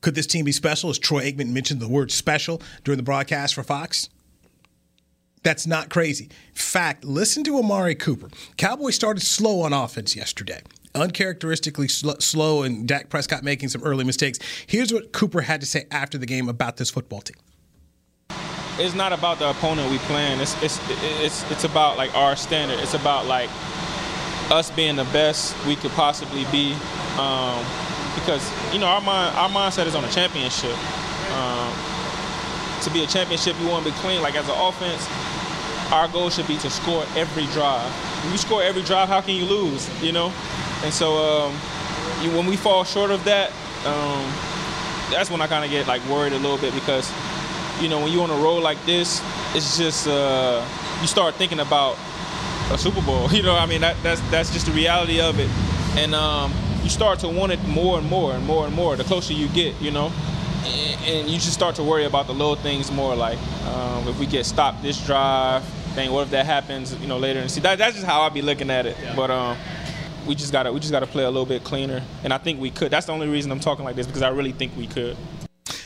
[0.00, 0.90] could this team be special?
[0.90, 4.08] As Troy Aikman mentioned the word special during the broadcast for Fox.
[5.42, 6.28] That's not crazy.
[6.52, 8.28] Fact, listen to Amari Cooper.
[8.56, 10.62] Cowboys started slow on offense yesterday
[10.94, 14.38] uncharacteristically sl- slow and Dak Prescott making some early mistakes.
[14.66, 17.36] Here's what Cooper had to say after the game about this football team.
[18.80, 20.40] It's not about the opponent we playing.
[20.40, 20.80] It's it's
[21.20, 22.78] it's it's about like our standard.
[22.80, 23.50] It's about like
[24.50, 26.72] us being the best we could possibly be.
[27.18, 27.64] Um,
[28.14, 30.76] because you know our mind our mindset is on a championship.
[31.36, 31.72] Um,
[32.82, 34.22] to be a championship, you want to be clean.
[34.22, 35.06] Like as an offense,
[35.92, 37.90] our goal should be to score every drive.
[38.24, 39.88] When you score every drive, how can you lose?
[40.02, 40.32] You know,
[40.82, 41.52] and so um,
[42.22, 43.50] you, when we fall short of that,
[43.84, 44.24] um,
[45.12, 47.12] that's when I kind of get like worried a little bit because
[47.80, 49.22] you know when you're on a roll like this,
[49.54, 50.64] it's just uh,
[51.00, 51.96] you start thinking about
[52.70, 53.28] a Super Bowl.
[53.32, 55.48] You know, I mean that, that's that's just the reality of it,
[55.98, 59.04] and um, you start to want it more and more and more and more the
[59.04, 59.80] closer you get.
[59.80, 60.12] You know,
[60.64, 63.14] and, and you just start to worry about the little things more.
[63.14, 65.64] Like um, if we get stopped this drive,
[65.94, 66.94] dang, what if that happens?
[67.00, 68.96] You know, later and see that, that's just how I be looking at it.
[69.02, 69.16] Yeah.
[69.16, 69.56] But um,
[70.26, 72.70] we just gotta we just gotta play a little bit cleaner, and I think we
[72.70, 72.90] could.
[72.90, 75.16] That's the only reason I'm talking like this because I really think we could.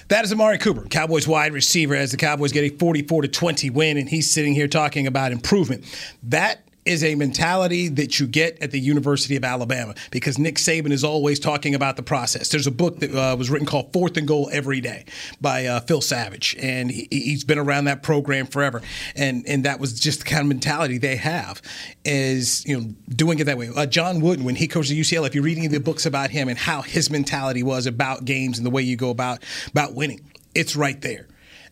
[0.08, 3.70] That is Amari Cooper, Cowboys wide receiver, as the Cowboys get a 44 to 20
[3.70, 5.84] win, and he's sitting here talking about improvement.
[6.22, 10.92] That is a mentality that you get at the University of Alabama because Nick Saban
[10.92, 12.48] is always talking about the process.
[12.48, 15.04] There's a book that uh, was written called Fourth and Goal Every Day
[15.40, 18.82] by uh, Phil Savage, and he, has been around that program forever.
[19.16, 21.62] And and that was just the kind of mentality they have
[22.04, 23.70] is you know doing it that way.
[23.74, 26.48] Uh, John Wooden, when he coached at UCLA, if you're reading the books about him
[26.48, 30.20] and how his mentality was about games and the way you go about about winning,
[30.54, 31.26] it's right there.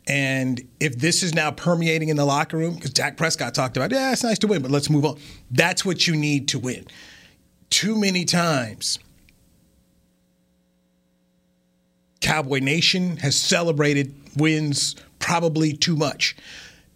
[0.06, 3.92] And if this is now permeating in the locker room, because Dak Prescott talked about,
[3.92, 5.18] yeah, it's nice to win, but let's move on.
[5.50, 6.86] That's what you need to win.
[7.70, 8.98] Too many times,
[12.20, 16.36] Cowboy Nation has celebrated wins probably too much.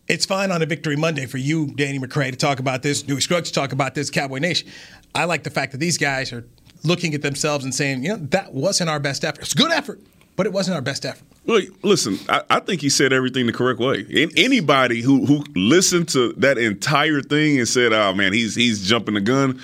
[0.08, 3.20] It's fine on a Victory Monday for you, Danny McCray, to talk about this, Newy
[3.20, 4.68] Scruggs to talk about this, Cowboy Nation.
[5.14, 6.44] I like the fact that these guys are
[6.84, 9.42] looking at themselves and saying, you know, that wasn't our best effort.
[9.42, 10.00] It's a good effort,
[10.36, 11.26] but it wasn't our best effort.
[11.46, 14.00] Look, listen, I, I, think he said everything the correct way.
[14.00, 18.86] And anybody who who listened to that entire thing and said, "Oh man, he's he's
[18.86, 19.60] jumping the gun,"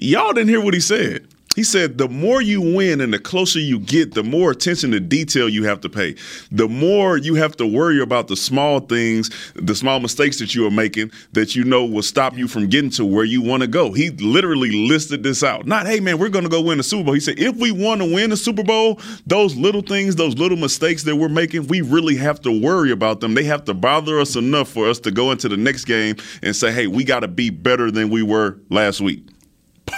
[0.00, 1.26] y'all didn't hear what he said.
[1.54, 5.00] He said, the more you win and the closer you get, the more attention to
[5.00, 6.16] detail you have to pay.
[6.50, 10.66] The more you have to worry about the small things, the small mistakes that you
[10.66, 13.66] are making that you know will stop you from getting to where you want to
[13.66, 13.92] go.
[13.92, 15.66] He literally listed this out.
[15.66, 17.14] Not, hey, man, we're going to go win the Super Bowl.
[17.14, 20.58] He said, if we want to win the Super Bowl, those little things, those little
[20.58, 23.34] mistakes that we're making, we really have to worry about them.
[23.34, 26.54] They have to bother us enough for us to go into the next game and
[26.56, 29.24] say, hey, we got to be better than we were last week.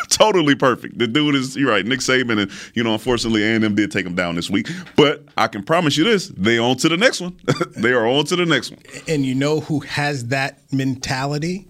[0.11, 0.99] totally perfect.
[0.99, 1.85] The dude is you're right.
[1.85, 4.69] Nick Saban and you know, unfortunately, A and M did take him down this week.
[4.97, 7.38] But I can promise you this: they on to the next one.
[7.77, 8.81] they are on to the next one.
[9.09, 11.69] And you know who has that mentality?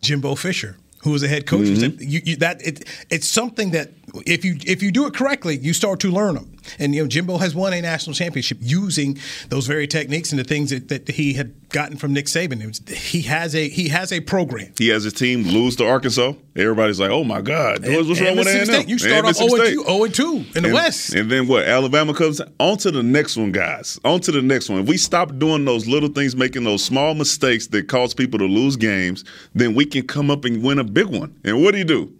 [0.00, 1.66] Jimbo Fisher who was a head coach.
[1.66, 2.02] Mm-hmm.
[2.02, 3.90] You, you, that it, it's something that
[4.26, 6.56] if you if you do it correctly, you start to learn them.
[6.78, 10.44] And you know, Jimbo has won a national championship using those very techniques and the
[10.44, 12.66] things that, that he had gotten from Nick Saban.
[12.66, 14.72] Was, he has a he has a program.
[14.78, 16.34] He has a team lose to Arkansas.
[16.56, 19.84] Everybody's like, "Oh my God, and, what's wrong with A&M?" You start off 0 2,
[19.84, 21.64] 0 2 in the and, West, and then what?
[21.64, 23.98] Alabama comes on to the next one, guys.
[24.04, 24.80] On to the next one.
[24.80, 28.46] If we stop doing those little things, making those small mistakes that cause people to
[28.46, 31.34] lose games, then we can come up and win a big one.
[31.44, 32.12] And what do you do?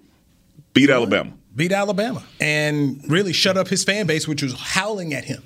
[0.73, 5.25] Beat Alabama beat Alabama and really shut up his fan base, which was howling at
[5.25, 5.43] him.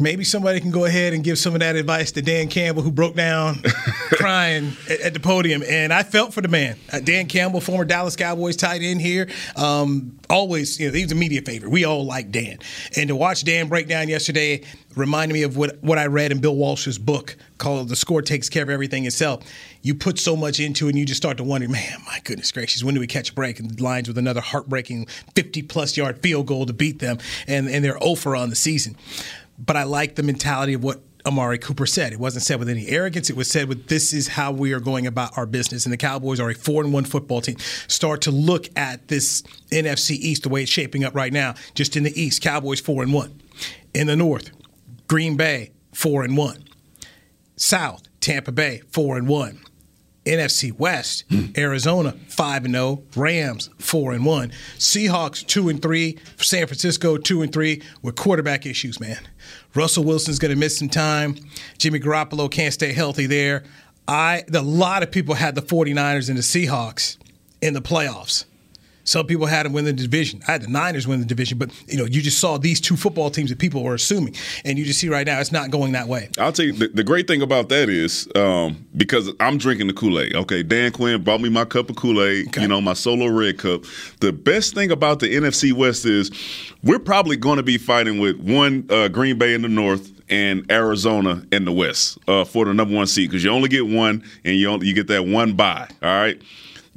[0.00, 2.90] Maybe somebody can go ahead and give some of that advice to Dan Campbell, who
[2.90, 3.56] broke down
[4.12, 5.62] crying at, at, the podium.
[5.68, 6.78] And I felt for the man.
[6.90, 11.14] Uh, Dan Campbell, former Dallas Cowboys tight end here, um, always, you know, he's a
[11.14, 11.70] media favorite.
[11.70, 12.60] We all like Dan.
[12.96, 14.62] And to watch Dan break down yesterday
[14.96, 18.48] reminded me of what, what I read in Bill Walsh's book called The Score Takes
[18.48, 19.44] Care of Everything Itself.
[19.82, 22.50] You put so much into it and you just start to wonder, man, my goodness
[22.50, 23.60] gracious, when do we catch a break?
[23.60, 27.18] And the lines with another heartbreaking 50 plus yard field goal to beat them.
[27.46, 28.96] And, and they're over on the season
[29.64, 32.12] but I like the mentality of what Amari Cooper said.
[32.12, 33.28] It wasn't said with any arrogance.
[33.30, 35.84] It was said with this is how we are going about our business.
[35.84, 37.58] And the Cowboys are a four and one football team.
[37.88, 41.54] Start to look at this NFC East the way it's shaping up right now.
[41.74, 43.40] Just in the East, Cowboys four and one.
[43.92, 44.50] In the North,
[45.08, 46.64] Green Bay four and one.
[47.56, 49.60] South, Tampa Bay four and one.
[50.26, 51.46] NFC West, hmm.
[51.56, 57.42] Arizona 5 and 0, Rams 4 and 1, Seahawks 2 and 3, San Francisco 2
[57.42, 59.18] and 3 with quarterback issues, man.
[59.74, 61.36] Russell Wilson's going to miss some time.
[61.78, 63.64] Jimmy Garoppolo can't stay healthy there.
[64.06, 67.16] I a lot of people had the 49ers and the Seahawks
[67.62, 68.44] in the playoffs.
[69.10, 70.40] Some people had them win the division.
[70.46, 72.96] I had the Niners win the division, but you know, you just saw these two
[72.96, 75.90] football teams that people were assuming, and you just see right now it's not going
[75.92, 76.28] that way.
[76.38, 79.94] I'll tell you the, the great thing about that is um, because I'm drinking the
[79.94, 80.36] Kool Aid.
[80.36, 82.46] Okay, Dan Quinn bought me my cup of Kool Aid.
[82.50, 82.62] Okay.
[82.62, 83.82] You know, my solo red cup.
[84.20, 86.30] The best thing about the NFC West is
[86.84, 90.70] we're probably going to be fighting with one uh, Green Bay in the north and
[90.70, 94.22] Arizona in the West uh, for the number one seed because you only get one
[94.44, 95.88] and you only, you get that one bye.
[96.00, 96.40] All right.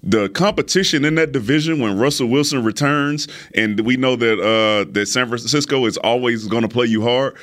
[0.04, 5.08] The competition in that division when Russell Wilson returns, and we know that uh, that
[5.08, 7.38] San Francisco is always going to play you hard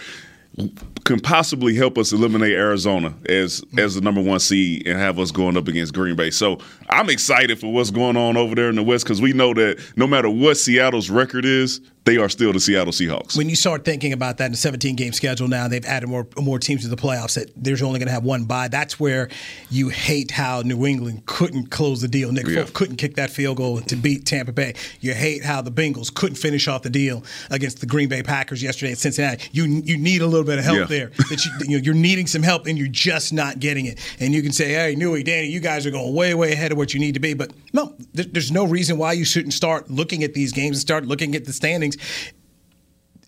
[1.05, 5.31] can possibly help us eliminate Arizona as as the number one seed and have us
[5.31, 6.31] going up against Green Bay.
[6.31, 9.55] So I'm excited for what's going on over there in the West because we know
[9.55, 13.37] that no matter what Seattle's record is, they are still the Seattle Seahawks.
[13.37, 16.27] When you start thinking about that in a 17 game schedule now, they've added more
[16.40, 17.35] more teams to the playoffs.
[17.35, 18.68] That there's only going to have one bye.
[18.68, 19.29] That's where
[19.70, 22.33] you hate how New England couldn't close the deal.
[22.33, 22.64] Nick Yeah.
[22.64, 24.75] Folk couldn't kick that field goal to beat Tampa Bay.
[25.01, 28.62] You hate how the Bengals couldn't finish off the deal against the Green Bay Packers
[28.62, 29.49] yesterday at Cincinnati.
[29.53, 30.85] You you need a little bit of help Yeah.
[30.87, 31.11] there.
[31.31, 33.99] That you, you know, you're needing some help and you're just not getting it.
[34.18, 36.79] And you can say, "Hey, Newy, Danny, you guys are going way way ahead of
[36.79, 40.25] what you need to be." But no, there's no reason why you shouldn't start looking
[40.25, 41.96] at these games and start looking at the standings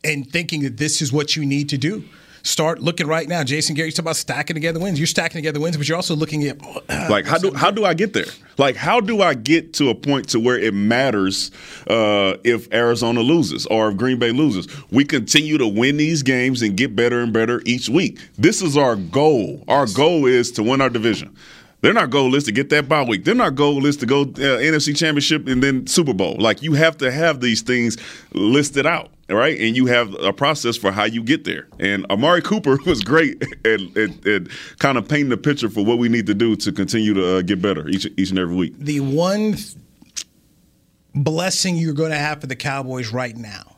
[0.04, 2.04] and thinking that this is what you need to do.
[2.44, 3.44] Start looking right now.
[3.44, 4.98] Jason Garrett, you talk about stacking together wins.
[4.98, 6.60] You're stacking together wins, but you're also looking at
[7.08, 8.26] like how do how do I get there?
[8.58, 11.52] Like how do I get to a point to where it matters
[11.86, 14.66] uh, if Arizona loses or if Green Bay loses?
[14.90, 18.18] We continue to win these games and get better and better each week.
[18.36, 19.62] This is our goal.
[19.68, 21.36] Our goal is to win our division.
[21.82, 23.24] Their not goal is to get that bye week.
[23.24, 26.36] Their not goal is to go uh, NFC Championship and then Super Bowl.
[26.38, 27.96] Like you have to have these things
[28.32, 29.58] listed out, right?
[29.60, 31.66] And you have a process for how you get there.
[31.80, 34.42] And Amari Cooper was great at, at, at
[34.78, 37.42] kind of painting the picture for what we need to do to continue to uh,
[37.42, 38.78] get better each each and every week.
[38.78, 39.56] the one
[41.14, 43.76] blessing you're going to have for the Cowboys right now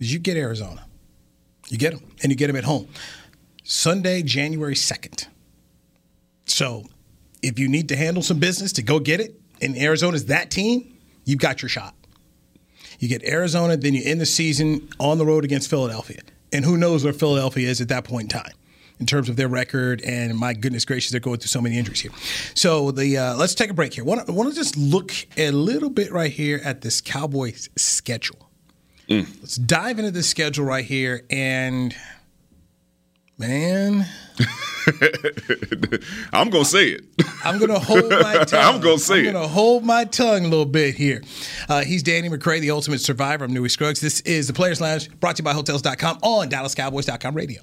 [0.00, 0.86] is you get Arizona.
[1.68, 2.88] You get them, and you get them at home.
[3.62, 5.28] Sunday, January 2nd.
[6.46, 6.84] So
[7.44, 10.96] if you need to handle some business to go get it, and Arizona's that team,
[11.24, 11.94] you've got your shot.
[12.98, 16.20] You get Arizona, then you end the season on the road against Philadelphia.
[16.52, 18.52] And who knows where Philadelphia is at that point in time
[19.00, 20.00] in terms of their record.
[20.02, 22.12] And my goodness gracious, they're going through so many injuries here.
[22.54, 24.04] So the uh, let's take a break here.
[24.04, 28.48] Want to want to just look a little bit right here at this Cowboys schedule.
[29.40, 31.24] Let's dive into this schedule right here.
[31.28, 31.94] And
[33.38, 34.06] man,
[36.32, 37.04] I'm gonna say it.
[37.44, 38.74] I'm gonna hold my tongue.
[38.76, 39.28] I'm gonna say it.
[39.28, 41.22] I'm gonna hold my tongue a little bit here.
[41.68, 43.44] Uh, he's Danny McCray, the ultimate survivor.
[43.44, 44.00] I'm Newy Scruggs.
[44.00, 47.62] This is the Players Lounge, brought to you by Hotels.com on DallasCowboys.com radio.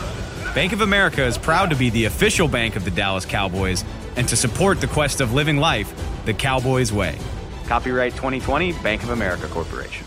[0.53, 3.85] Bank of America is proud to be the official bank of the Dallas Cowboys
[4.17, 5.93] and to support the quest of living life
[6.25, 7.17] the Cowboys way.
[7.67, 10.05] Copyright 2020, Bank of America Corporation.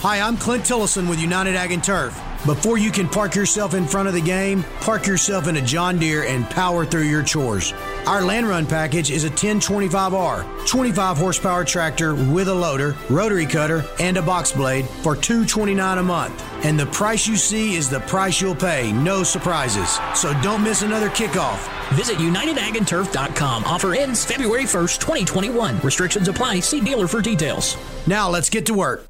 [0.00, 2.12] Hi, I'm Clint Tillison with United Ag and Turf.
[2.44, 5.98] Before you can park yourself in front of the game, park yourself in a John
[5.98, 7.72] Deere and power through your chores.
[8.06, 13.84] Our land run package is a 1025R, 25 horsepower tractor with a loader, rotary cutter,
[13.98, 16.44] and a box blade for 229 a month.
[16.64, 19.98] And the price you see is the price you'll pay, no surprises.
[20.14, 21.68] So don't miss another kickoff.
[21.94, 23.64] Visit UnitedAgAndTurf.com.
[23.64, 25.80] Offer ends February 1st, 2021.
[25.80, 26.60] Restrictions apply.
[26.60, 27.76] See dealer for details.
[28.06, 29.08] Now let's get to work.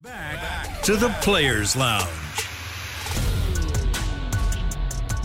[0.00, 2.21] Back To the Players Lounge.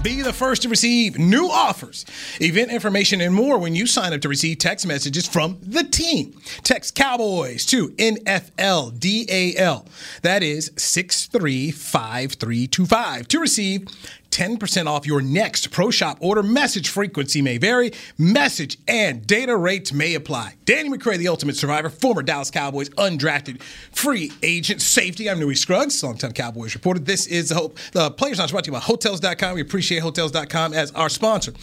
[0.07, 2.05] Be the first to receive new offers,
[2.39, 6.39] event information, and more when you sign up to receive text messages from the team.
[6.63, 9.85] Text Cowboys to NFLDAL.
[10.21, 13.89] That is 635325 to receive
[14.31, 16.43] 10% off your next Pro Shop order.
[16.43, 17.91] Message frequency may vary.
[18.17, 20.55] Message and data rates may apply.
[20.65, 25.29] Danny McCray, the ultimate survivor, former Dallas Cowboys undrafted free agent safety.
[25.29, 26.99] I'm Newy Scruggs, longtime Cowboys reporter.
[26.99, 29.55] This is the, Hope, the Players Lounge brought to you by Hotels.com.
[29.55, 31.53] We appreciate Hotels.com as our sponsor.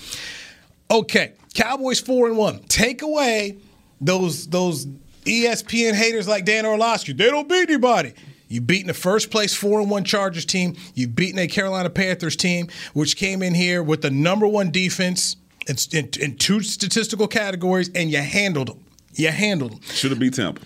[0.90, 2.58] Okay, Cowboys 4 and 1.
[2.68, 3.56] Take away
[4.00, 4.86] those those
[5.24, 7.12] ESPN haters like Dan Orlovsky.
[7.12, 8.14] They don't beat anybody.
[8.54, 10.76] You've beaten the first place four and one Chargers team.
[10.94, 15.34] You've beaten a Carolina Panthers team, which came in here with the number one defense
[15.66, 18.84] in, in, in two statistical categories, and you handled them.
[19.14, 19.80] You handled them.
[19.82, 20.62] Should have beat Tampa.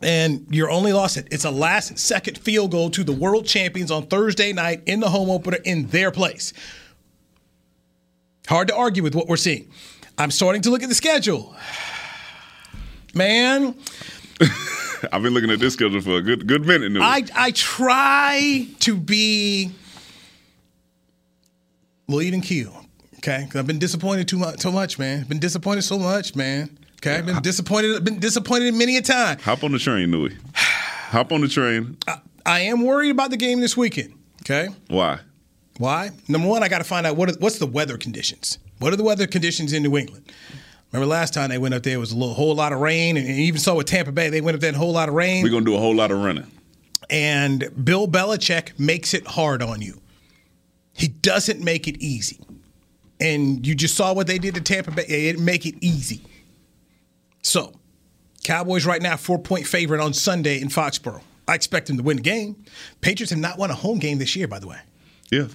[0.00, 1.28] And your only loss it.
[1.30, 5.10] It's a last second field goal to the world champions on Thursday night in the
[5.10, 6.54] home opener in their place.
[8.48, 9.70] Hard to argue with what we're seeing.
[10.16, 11.54] I'm starting to look at the schedule.
[13.14, 13.74] Man,
[15.12, 17.02] I've been looking at this schedule for a good good minute now.
[17.02, 19.70] I I try to be
[22.06, 22.84] well even keel.
[23.18, 25.24] Okay, 'Cause I've been disappointed too much, so much, man.
[25.24, 26.78] Been disappointed so much, man.
[27.00, 28.04] Okay, I've been disappointed.
[28.04, 29.38] Been disappointed many a time.
[29.40, 30.34] Hop on the train, Louis.
[30.54, 31.96] Hop on the train.
[32.06, 34.12] I, I am worried about the game this weekend.
[34.42, 35.18] Okay, Why?
[35.78, 36.10] why?
[36.28, 38.58] Number one, I got to find out what are, what's the weather conditions.
[38.78, 40.30] What are the weather conditions in New England?
[40.96, 43.18] Remember last time they went up there, it was a little, whole lot of rain,
[43.18, 45.14] and even saw with Tampa Bay, they went up there and a whole lot of
[45.14, 45.42] rain.
[45.42, 46.50] We're gonna do a whole lot of running.
[47.10, 50.00] And Bill Belichick makes it hard on you.
[50.94, 52.40] He doesn't make it easy.
[53.20, 55.04] And you just saw what they did to Tampa Bay.
[55.06, 56.22] They didn't make it easy.
[57.42, 57.74] So,
[58.42, 61.20] Cowboys right now, four point favorite on Sunday in Foxborough.
[61.46, 62.64] I expect them to win the game.
[63.02, 64.78] Patriots have not won a home game this year, by the way.
[65.30, 65.48] Yeah.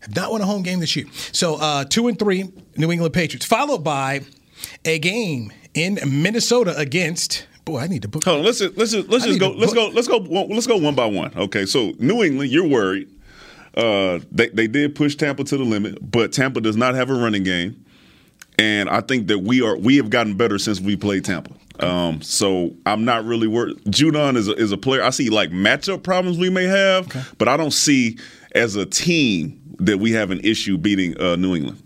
[0.00, 1.04] Have not won a home game this year.
[1.32, 4.22] So, uh, two and three, New England Patriots, followed by
[4.84, 7.46] a game in Minnesota against.
[7.64, 8.24] Boy, I need to book.
[8.24, 8.44] Hold on.
[8.44, 9.50] Let's just, let's just, let's just go.
[9.50, 9.88] Let's go.
[9.88, 10.18] Let's go.
[10.20, 11.32] one- Let's go one by one.
[11.36, 11.66] Okay.
[11.66, 13.08] So New England, you're worried.
[13.76, 17.14] Uh, they they did push Tampa to the limit, but Tampa does not have a
[17.14, 17.84] running game,
[18.58, 21.50] and I think that we are we have gotten better since we played Tampa.
[21.84, 23.76] Um, so I'm not really worried.
[23.84, 25.02] Judon is a, is a player.
[25.02, 28.16] I see like matchup problems we may have, but I don't see
[28.54, 31.82] as a team that we have an issue beating uh, New England.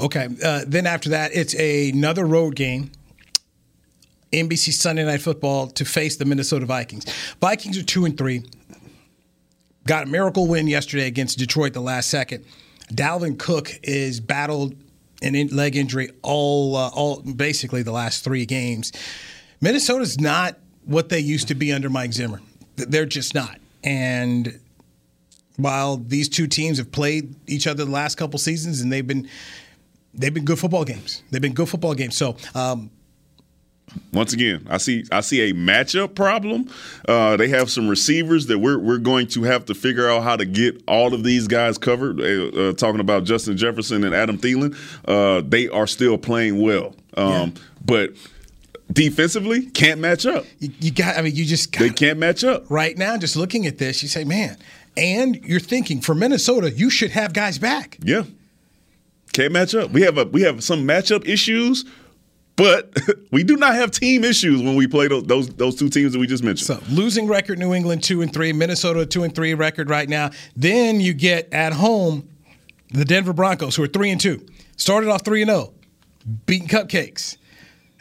[0.00, 0.28] Okay.
[0.42, 2.90] Uh, then after that, it's another road game.
[4.32, 7.04] NBC Sunday Night Football to face the Minnesota Vikings.
[7.40, 8.42] Vikings are two and three.
[9.86, 12.44] Got a miracle win yesterday against Detroit the last second.
[12.92, 14.74] Dalvin Cook is battled
[15.22, 18.92] an in- leg injury all uh, all basically the last three games.
[19.60, 22.40] Minnesota's not what they used to be under Mike Zimmer.
[22.76, 23.58] They're just not.
[23.82, 24.60] And
[25.56, 29.28] while these two teams have played each other the last couple seasons and they've been
[30.12, 31.22] they've been good football games.
[31.30, 32.16] They've been good football games.
[32.16, 32.90] So um,
[34.12, 36.68] Once again, I see I see a matchup problem.
[37.06, 40.34] Uh, they have some receivers that we're we're going to have to figure out how
[40.36, 42.20] to get all of these guys covered.
[42.20, 44.74] Uh, uh, talking about Justin Jefferson and Adam Thielen,
[45.06, 48.10] uh, they are still playing well, um, but
[48.92, 50.44] defensively can't match up.
[50.58, 51.16] you, you got.
[51.16, 52.64] I mean, you just They can't match up.
[52.70, 53.16] right now.
[53.16, 54.56] Just looking at this, you say, man.
[54.96, 57.98] And you're thinking for Minnesota, you should have guys back.
[58.02, 58.24] Yeah,
[59.32, 59.90] can't match up.
[59.90, 61.84] We have a we have some matchup issues.
[62.56, 62.96] But
[63.32, 66.18] we do not have team issues when we play those those, those two teams that
[66.18, 66.66] we just mentioned.
[66.66, 70.30] So losing record, New England two and three, Minnesota two and three record right now.
[70.54, 72.28] Then you get at home
[72.90, 75.74] the Denver Broncos, who are three and two, started off three and zero,
[76.46, 77.36] beating cupcakes.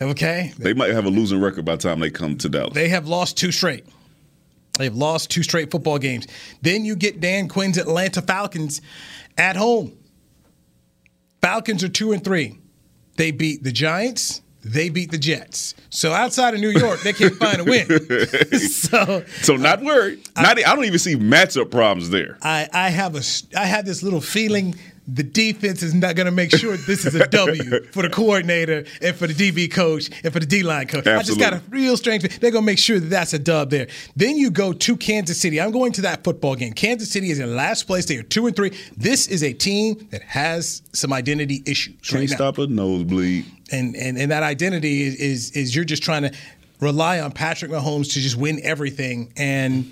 [0.01, 2.73] Okay, They might have a losing record by the time they come to Dallas.
[2.73, 3.85] They have lost two straight.
[4.77, 6.27] They've lost two straight football games.
[6.61, 8.81] Then you get Dan Quinn's Atlanta Falcons
[9.37, 9.97] at home.
[11.41, 12.57] Falcons are two and three.
[13.17, 14.41] They beat the Giants.
[14.65, 15.75] They beat the Jets.
[15.89, 17.85] So outside of New York, they can't find a win.
[18.69, 20.19] so So not worried.
[20.37, 22.37] Not, I don't even see matchup problems there.
[22.41, 23.21] I, I have a
[23.57, 24.75] I have this little feeling
[25.07, 28.85] the defense is not going to make sure this is a W for the coordinator
[29.01, 31.05] and for the DB coach and for the D line coach.
[31.05, 32.23] I just got a real strange.
[32.39, 33.87] They're going to make sure that that's a dub there.
[34.15, 35.59] Then you go to Kansas City.
[35.59, 36.73] I'm going to that football game.
[36.73, 38.05] Kansas City is in last place.
[38.05, 38.71] They are two and three.
[38.95, 43.45] This is a team that has some identity issues Can't right stop a nosebleed.
[43.71, 46.31] and and and that identity is is, is you're just trying to
[46.79, 49.91] rely on Patrick Mahomes to just win everything and.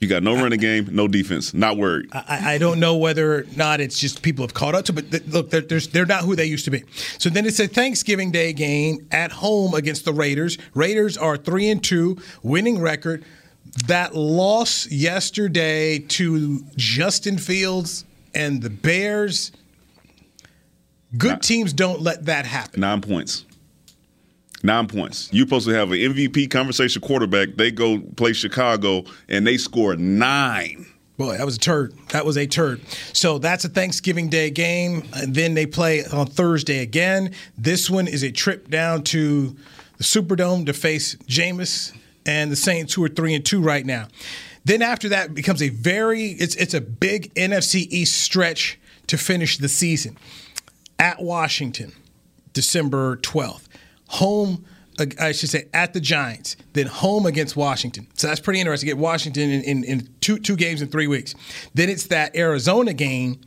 [0.00, 1.52] You got no running game, no defense.
[1.52, 2.08] Not worried.
[2.12, 5.10] I, I don't know whether or not it's just people have caught up to, but
[5.10, 6.84] th- look, they're, there's, they're not who they used to be.
[7.18, 10.56] So then it's a Thanksgiving Day game at home against the Raiders.
[10.72, 13.26] Raiders are three and two, winning record.
[13.88, 19.52] That loss yesterday to Justin Fields and the Bears.
[21.18, 22.80] Good teams don't let that happen.
[22.80, 23.44] Nine points.
[24.62, 25.30] Nine points.
[25.32, 27.56] You're supposed to have an MVP conversation quarterback.
[27.56, 30.86] They go play Chicago and they score nine
[31.20, 31.92] Boy, that was a turd.
[32.12, 32.80] That was a turd.
[33.12, 35.06] So that's a Thanksgiving Day game.
[35.14, 37.34] And then they play on Thursday again.
[37.58, 39.54] This one is a trip down to
[39.98, 41.94] the Superdome to face Jameis
[42.24, 44.08] and the Saints, who are three and two right now.
[44.64, 49.58] Then after that becomes a very it's it's a big NFC East stretch to finish
[49.58, 50.16] the season.
[50.98, 51.92] At Washington,
[52.54, 53.68] December 12th.
[54.10, 54.64] Home
[55.18, 58.06] I should say at the Giants, then home against Washington.
[58.14, 58.86] So that's pretty interesting.
[58.86, 61.34] Get Washington in, in, in, two two games in three weeks.
[61.74, 63.40] Then it's that Arizona game,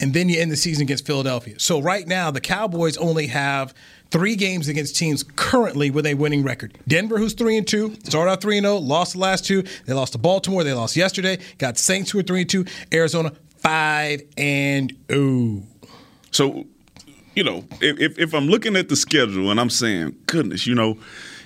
[0.00, 1.58] and then you end the season against Philadelphia.
[1.58, 3.74] So right now the Cowboys only have
[4.10, 6.78] three games against teams currently with a winning record.
[6.88, 9.62] Denver, who's three and two, started out three and zero, lost the last two.
[9.86, 10.64] They lost to Baltimore.
[10.64, 11.38] They lost yesterday.
[11.58, 12.64] Got Saints who are three and two.
[12.92, 15.62] Arizona five and zero.
[16.30, 16.66] So
[17.34, 20.98] you know, if, if I'm looking at the schedule and I'm saying, goodness, you know,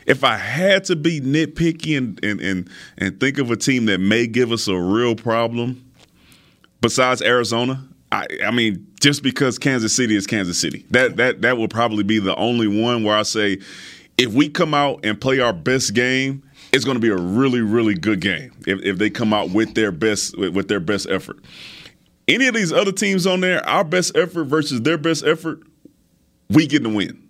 [0.07, 3.99] if I had to be nitpicky and, and, and, and think of a team that
[3.99, 5.85] may give us a real problem
[6.80, 11.57] besides Arizona, I, I mean, just because Kansas City is Kansas City, that that that
[11.57, 13.59] will probably be the only one where I say,
[14.18, 17.62] if we come out and play our best game, it's going to be a really
[17.62, 18.53] really good game.
[18.66, 21.39] If, if they come out with their best with, with their best effort,
[22.28, 25.62] any of these other teams on there, our best effort versus their best effort,
[26.53, 27.28] we get the win,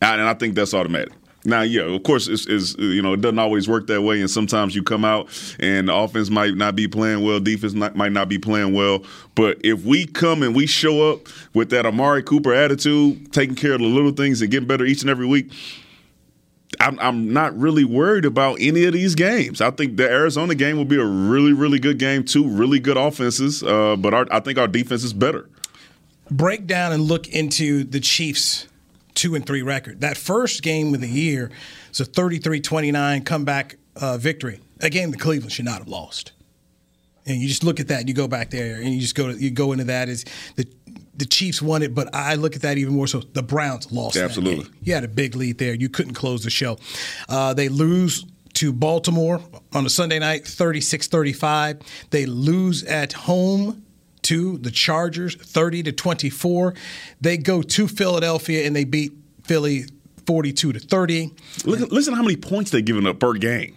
[0.00, 1.12] and I think that's automatic.
[1.44, 4.30] Now, yeah, of course, it's, it's, you know it doesn't always work that way, and
[4.30, 8.12] sometimes you come out and the offense might not be playing well, defense not, might
[8.12, 9.02] not be playing well.
[9.34, 13.72] But if we come and we show up with that Amari Cooper attitude, taking care
[13.72, 15.52] of the little things and getting better each and every week,
[16.78, 19.60] I'm, I'm not really worried about any of these games.
[19.60, 22.46] I think the Arizona game will be a really, really good game too.
[22.46, 25.48] Really good offenses, uh, but our, I think our defense is better
[26.36, 28.66] break down and look into the Chiefs'
[29.14, 30.00] two and three record.
[30.00, 31.50] That first game of the year
[31.90, 34.60] is a 33-29 comeback uh, victory.
[34.80, 36.32] A game that Cleveland should not have lost.
[37.24, 39.32] And you just look at that, and you go back there, and you just go
[39.32, 40.24] to, you go into that is
[40.56, 40.66] the
[41.14, 43.20] the Chiefs won it, but I look at that even more so.
[43.20, 44.16] The Browns lost.
[44.16, 45.72] Absolutely, you had a big lead there.
[45.72, 46.78] You couldn't close the show.
[47.28, 48.24] Uh, they lose
[48.54, 49.40] to Baltimore
[49.72, 51.82] on a Sunday night, 36-35.
[52.10, 53.84] They lose at home
[54.22, 56.74] to the Chargers, 30 to 24.
[57.20, 59.12] They go to Philadelphia and they beat
[59.44, 59.84] Philly
[60.26, 61.32] 42 to 30.
[61.64, 63.76] Listen, listen how many points they're giving up per game.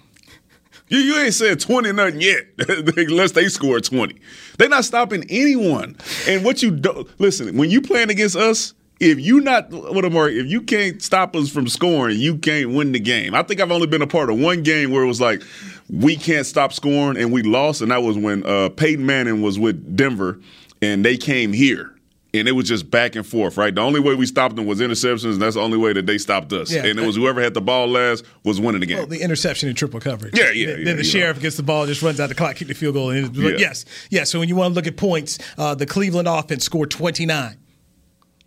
[0.87, 2.43] You, you ain't said 20 nothing yet,
[2.97, 4.15] unless they score 20.
[4.59, 5.97] They're not stopping anyone.
[6.27, 10.15] And what you do, listen, when you playing against us, if you not what am
[10.15, 13.33] I, if you can't stop us from scoring, you can't win the game.
[13.35, 15.43] I think I've only been a part of one game where it was like
[15.89, 19.59] we can't stop scoring and we lost, and that was when uh, Peyton Manning was
[19.59, 20.39] with Denver
[20.81, 21.91] and they came here.
[22.33, 23.73] And it was just back and forth, right?
[23.73, 26.17] The only way we stopped them was interceptions, and that's the only way that they
[26.17, 26.69] stopped us.
[26.69, 28.97] Yeah, and it was whoever had the ball last was winning the game.
[28.97, 30.37] Well, the interception and triple coverage.
[30.37, 30.65] Yeah, yeah.
[30.65, 31.43] Then, yeah, then the sheriff know.
[31.43, 33.51] gets the ball, just runs out the clock, kick the field goal, and yeah.
[33.57, 34.31] yes, yes.
[34.31, 37.55] So when you want to look at points, uh, the Cleveland offense scored 29.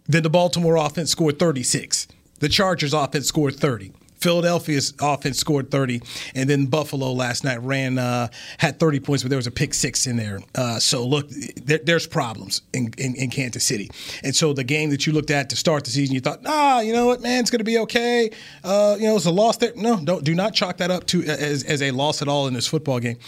[0.06, 2.08] Then the Baltimore offense scored 36.
[2.40, 3.92] The Chargers offense scored 30.
[4.18, 6.00] Philadelphia's offense scored 30,
[6.34, 9.74] and then Buffalo last night ran uh, had 30 points, but there was a pick
[9.74, 10.40] six in there.
[10.54, 13.90] Uh, so look, there, there's problems in, in, in, Kansas City,
[14.22, 16.80] and so the game that you looked at to start the season, you thought, ah,
[16.80, 18.30] you know what, man, it's going to be okay.
[18.64, 19.72] Uh, you know, it's a loss there.
[19.76, 22.54] No, don't do not chalk that up to as, as a loss at all in
[22.54, 23.18] this football game.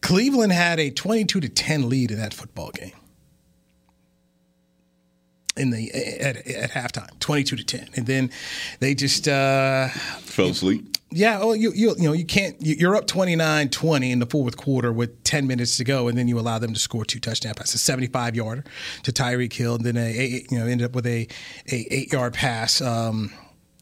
[0.00, 2.92] Cleveland had a 22 to 10 lead in that football game
[5.58, 8.30] in the at, at halftime, twenty two to ten, and then
[8.80, 10.96] they just uh, fell asleep.
[11.10, 14.92] Yeah, well, you you you know you can't you're up 29-20 in the fourth quarter
[14.92, 17.76] with ten minutes to go, and then you allow them to score two touchdown passes,
[17.76, 18.64] a seventy five yarder
[19.04, 21.26] to Tyreek Hill, and then a, a you know ended up with a
[21.72, 22.80] a eight yard pass.
[22.80, 23.32] Um,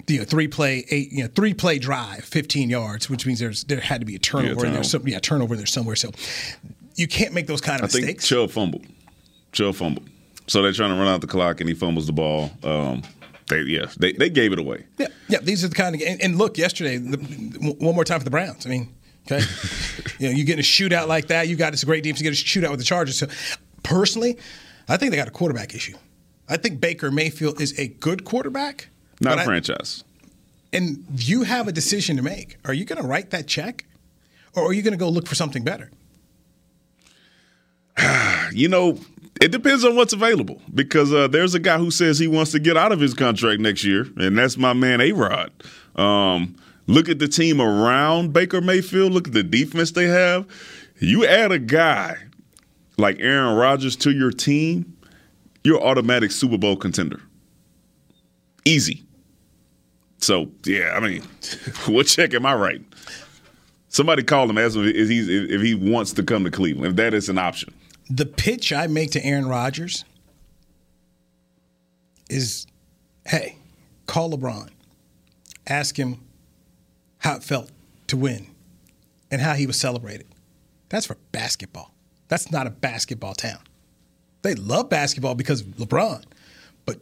[0.07, 3.65] you know, three play eight, you know, three play drive, fifteen yards, which means there's
[3.65, 4.85] there had to be a turnover yeah, in there.
[4.85, 5.97] Some, yeah, turnover there somewhere.
[5.97, 6.13] So
[6.95, 8.05] you can't make those kind of I mistakes.
[8.05, 8.87] I think Chubb fumbled.
[9.51, 10.09] Chubb fumbled.
[10.47, 12.51] So they're trying to run out the clock, and he fumbles the ball.
[12.63, 13.03] Um,
[13.49, 14.87] they, yeah, they, they gave it away.
[14.99, 15.39] Yeah, yeah.
[15.41, 16.99] These are the kind of and, and look yesterday.
[16.99, 17.17] The,
[17.79, 18.67] one more time for the Browns.
[18.67, 18.95] I mean,
[19.31, 19.45] okay,
[20.19, 21.49] you know, you get a shootout like that.
[21.49, 23.19] You got this great team to get a shootout with the Chargers.
[23.19, 23.29] So,
[23.83, 24.39] personally,
[24.89, 25.97] I think they got a quarterback issue.
[26.49, 28.89] I think Baker Mayfield is a good quarterback,
[29.21, 30.05] not a franchise.
[30.05, 32.59] I, and you have a decision to make.
[32.65, 33.85] Are you going to write that check,
[34.55, 35.91] or are you going to go look for something better?
[38.53, 38.99] you know,
[39.41, 42.59] it depends on what's available because uh, there's a guy who says he wants to
[42.59, 45.53] get out of his contract next year, and that's my man A Rod.
[45.97, 46.57] Um,
[46.87, 49.13] look at the team around Baker Mayfield.
[49.13, 50.47] Look at the defense they have.
[50.99, 52.17] You add a guy
[52.99, 54.97] like Aaron Rodgers to your team,
[55.65, 57.21] you're automatic Super Bowl contender.
[58.65, 59.05] Easy.
[60.19, 61.23] So yeah, I mean,
[61.87, 62.87] what check am I writing?
[63.89, 66.87] Somebody call him, ask him if he if he wants to come to Cleveland.
[66.87, 67.73] If that is an option.
[68.09, 70.05] The pitch I make to Aaron Rodgers
[72.29, 72.67] is
[73.27, 73.57] hey,
[74.07, 74.71] call LeBron,
[75.67, 76.21] ask him
[77.19, 77.71] how it felt
[78.07, 78.47] to win
[79.31, 80.27] and how he was celebrated.
[80.89, 81.93] That's for basketball.
[82.29, 83.59] That's not a basketball town.
[84.43, 86.25] They love basketball because of LeBron.
[86.85, 86.99] But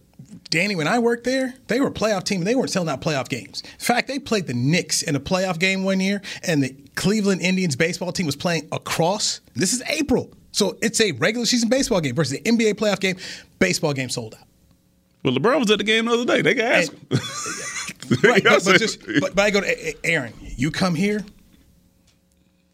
[0.49, 3.03] Danny, when I worked there, they were a playoff team and they weren't selling out
[3.03, 3.63] playoff games.
[3.63, 7.41] In fact, they played the Knicks in a playoff game one year, and the Cleveland
[7.41, 9.41] Indians baseball team was playing across.
[9.55, 10.31] This is April.
[10.53, 13.17] So it's a regular season baseball game versus the NBA playoff game.
[13.59, 14.47] Baseball game sold out.
[15.25, 16.43] Well, LeBron was at the game the other day.
[16.43, 17.01] They can ask him.
[18.23, 20.35] Right, but, but just but, but I go to Aaron.
[20.57, 21.25] You come here,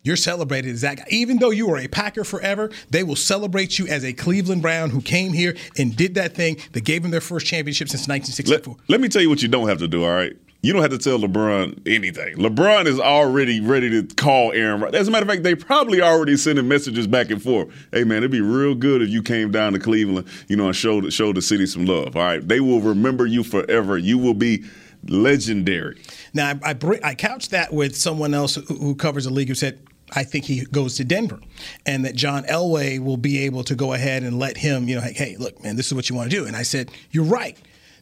[0.03, 1.05] you're celebrated as that guy.
[1.11, 4.91] Even though you were a Packer forever, they will celebrate you as a Cleveland Brown
[4.91, 8.75] who came here and did that thing that gave them their first championship since 1964.
[8.75, 10.37] Let, let me tell you what you don't have to do, all right?
[10.63, 12.37] You don't have to tell LeBron anything.
[12.37, 15.01] LeBron is already ready to call Aaron Rodgers.
[15.01, 17.69] As a matter of fact, they probably already sending messages back and forth.
[17.93, 20.77] Hey man, it'd be real good if you came down to Cleveland, you know, and
[20.77, 22.15] showed show the city some love.
[22.15, 23.97] All right, they will remember you forever.
[23.97, 24.65] You will be
[25.09, 25.99] legendary.
[26.35, 29.55] Now, I I, bring, I couched that with someone else who, covers the league who
[29.55, 29.81] said.
[30.13, 31.39] I think he goes to Denver,
[31.87, 35.03] and that John Elway will be able to go ahead and let him, you know,
[35.03, 36.47] hey, look, man, this is what you want to do.
[36.47, 37.57] And I said, you're right.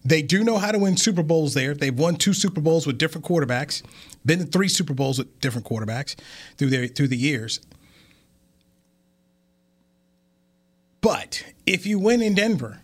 [0.04, 1.74] They do know how to win Super Bowls there.
[1.74, 3.82] They've won two Super Bowls with different quarterbacks,
[4.24, 6.16] been to three Super Bowls with different quarterbacks
[6.56, 7.60] through their through the years.
[11.00, 12.80] But if you win in Denver,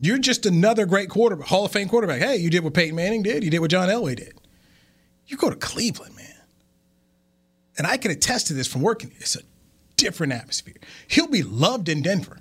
[0.00, 2.20] you're just another great quarterback, Hall of Fame quarterback.
[2.20, 3.42] Hey, you did what Peyton Manning did.
[3.42, 4.34] You did what John Elway did.
[5.26, 6.26] You go to Cleveland, man.
[7.76, 9.12] And I can attest to this from working.
[9.18, 9.42] It's a
[9.96, 10.76] different atmosphere.
[11.06, 12.38] He'll be loved in Denver.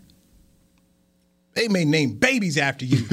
[1.58, 3.03] They may name babies after you.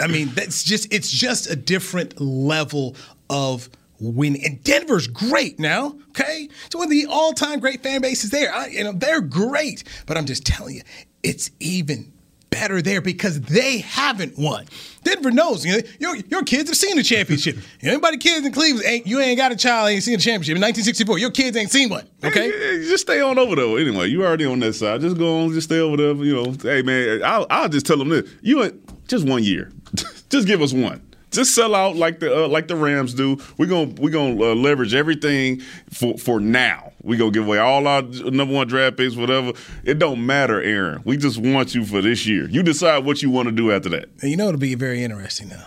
[0.00, 2.96] I mean, that's just it's just a different level
[3.28, 3.68] of
[4.00, 4.42] winning.
[4.46, 6.48] And Denver's great now, okay?
[6.64, 8.50] It's one of the all-time great fan bases there.
[8.50, 9.84] I, you know, they're great.
[10.06, 10.82] But I'm just telling you,
[11.22, 12.10] it's even
[12.52, 14.66] better there because they haven't won.
[15.02, 15.64] Denver knows.
[15.66, 17.56] You know, your, your kids have seen the championship.
[17.80, 20.62] Anybody kids in Cleveland ain't you ain't got a child ain't seen the championship in
[20.62, 21.18] 1964.
[21.18, 22.06] Your kids ain't seen one.
[22.22, 23.76] Okay, Hey, hey, just stay on over though.
[23.76, 25.00] Anyway, you already on that side.
[25.00, 25.52] Just go on.
[25.52, 26.14] Just stay over there.
[26.14, 28.30] You know, hey man, I'll, I'll just tell them this.
[28.42, 29.72] You ain't- just one year.
[30.30, 31.02] just give us one.
[31.32, 33.38] Just sell out like the uh, like the Rams do.
[33.56, 35.60] We're gonna we're gonna uh, leverage everything
[35.90, 36.92] for for now.
[37.02, 39.52] We gonna give away all our number one draft picks, whatever.
[39.82, 41.00] It don't matter, Aaron.
[41.04, 42.48] We just want you for this year.
[42.48, 44.10] You decide what you want to do after that.
[44.20, 45.66] And you know it'll be very interesting now.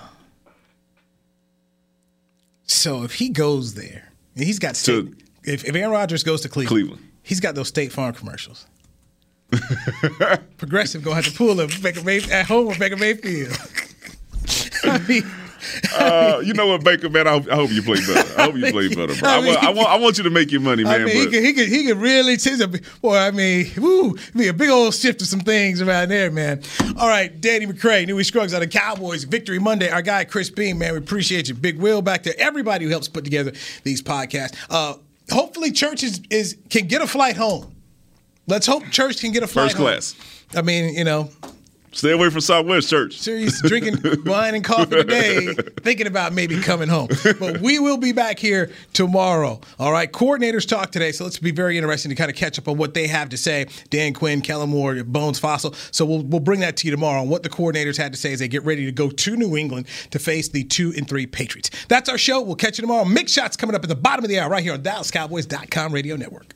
[2.67, 5.13] So if he goes there, and he's got state,
[5.43, 7.11] if, if Aaron Rodgers goes to Cleveland, Cleveland.
[7.23, 8.67] he's got those State Farm commercials.
[10.57, 13.57] Progressive gonna have to pull him Baker at home with Baker Mayfield.
[14.83, 15.23] I mean,
[15.95, 17.27] Uh, you know what, Baker, man?
[17.27, 18.39] I hope, I hope you play better.
[18.39, 19.29] I hope you play better, bro.
[19.29, 21.01] I, I mean- want, I want I want you to make your money, man.
[21.01, 23.17] I mean, he could, he could, he could really change a boy.
[23.17, 26.61] I mean, woo, be a big old shift of some things around there, man.
[26.97, 29.89] All right, Danny McCray, Newy Scruggs out of the Cowboys Victory Monday.
[29.89, 31.53] Our guy Chris Beam, man, we appreciate you.
[31.55, 32.35] Big Will back there.
[32.37, 33.51] Everybody who helps put together
[33.83, 34.55] these podcasts.
[34.69, 34.95] Uh,
[35.31, 37.73] hopefully, church is, is can get a flight home.
[38.47, 39.85] Let's hope church can get a flight First home.
[39.87, 40.15] class.
[40.55, 41.29] I mean, you know,
[41.95, 43.17] Stay away from Southwest Church.
[43.17, 47.07] Serious drinking wine and coffee today, thinking about maybe coming home.
[47.39, 49.61] But we will be back here tomorrow.
[49.79, 50.11] All right.
[50.11, 52.95] Coordinators talk today, so let's be very interesting to kind of catch up on what
[52.95, 53.67] they have to say.
[53.91, 55.73] Dan Quinn, Kellen Moore, Bones Fassel.
[55.95, 58.33] So we'll we'll bring that to you tomorrow on what the coordinators had to say
[58.33, 61.25] as they get ready to go to New England to face the two and three
[61.25, 61.71] Patriots.
[61.87, 62.41] That's our show.
[62.41, 63.05] We'll catch you tomorrow.
[63.05, 66.17] Mick Shots coming up at the bottom of the hour right here on DallasCowboys.com radio
[66.17, 66.55] network.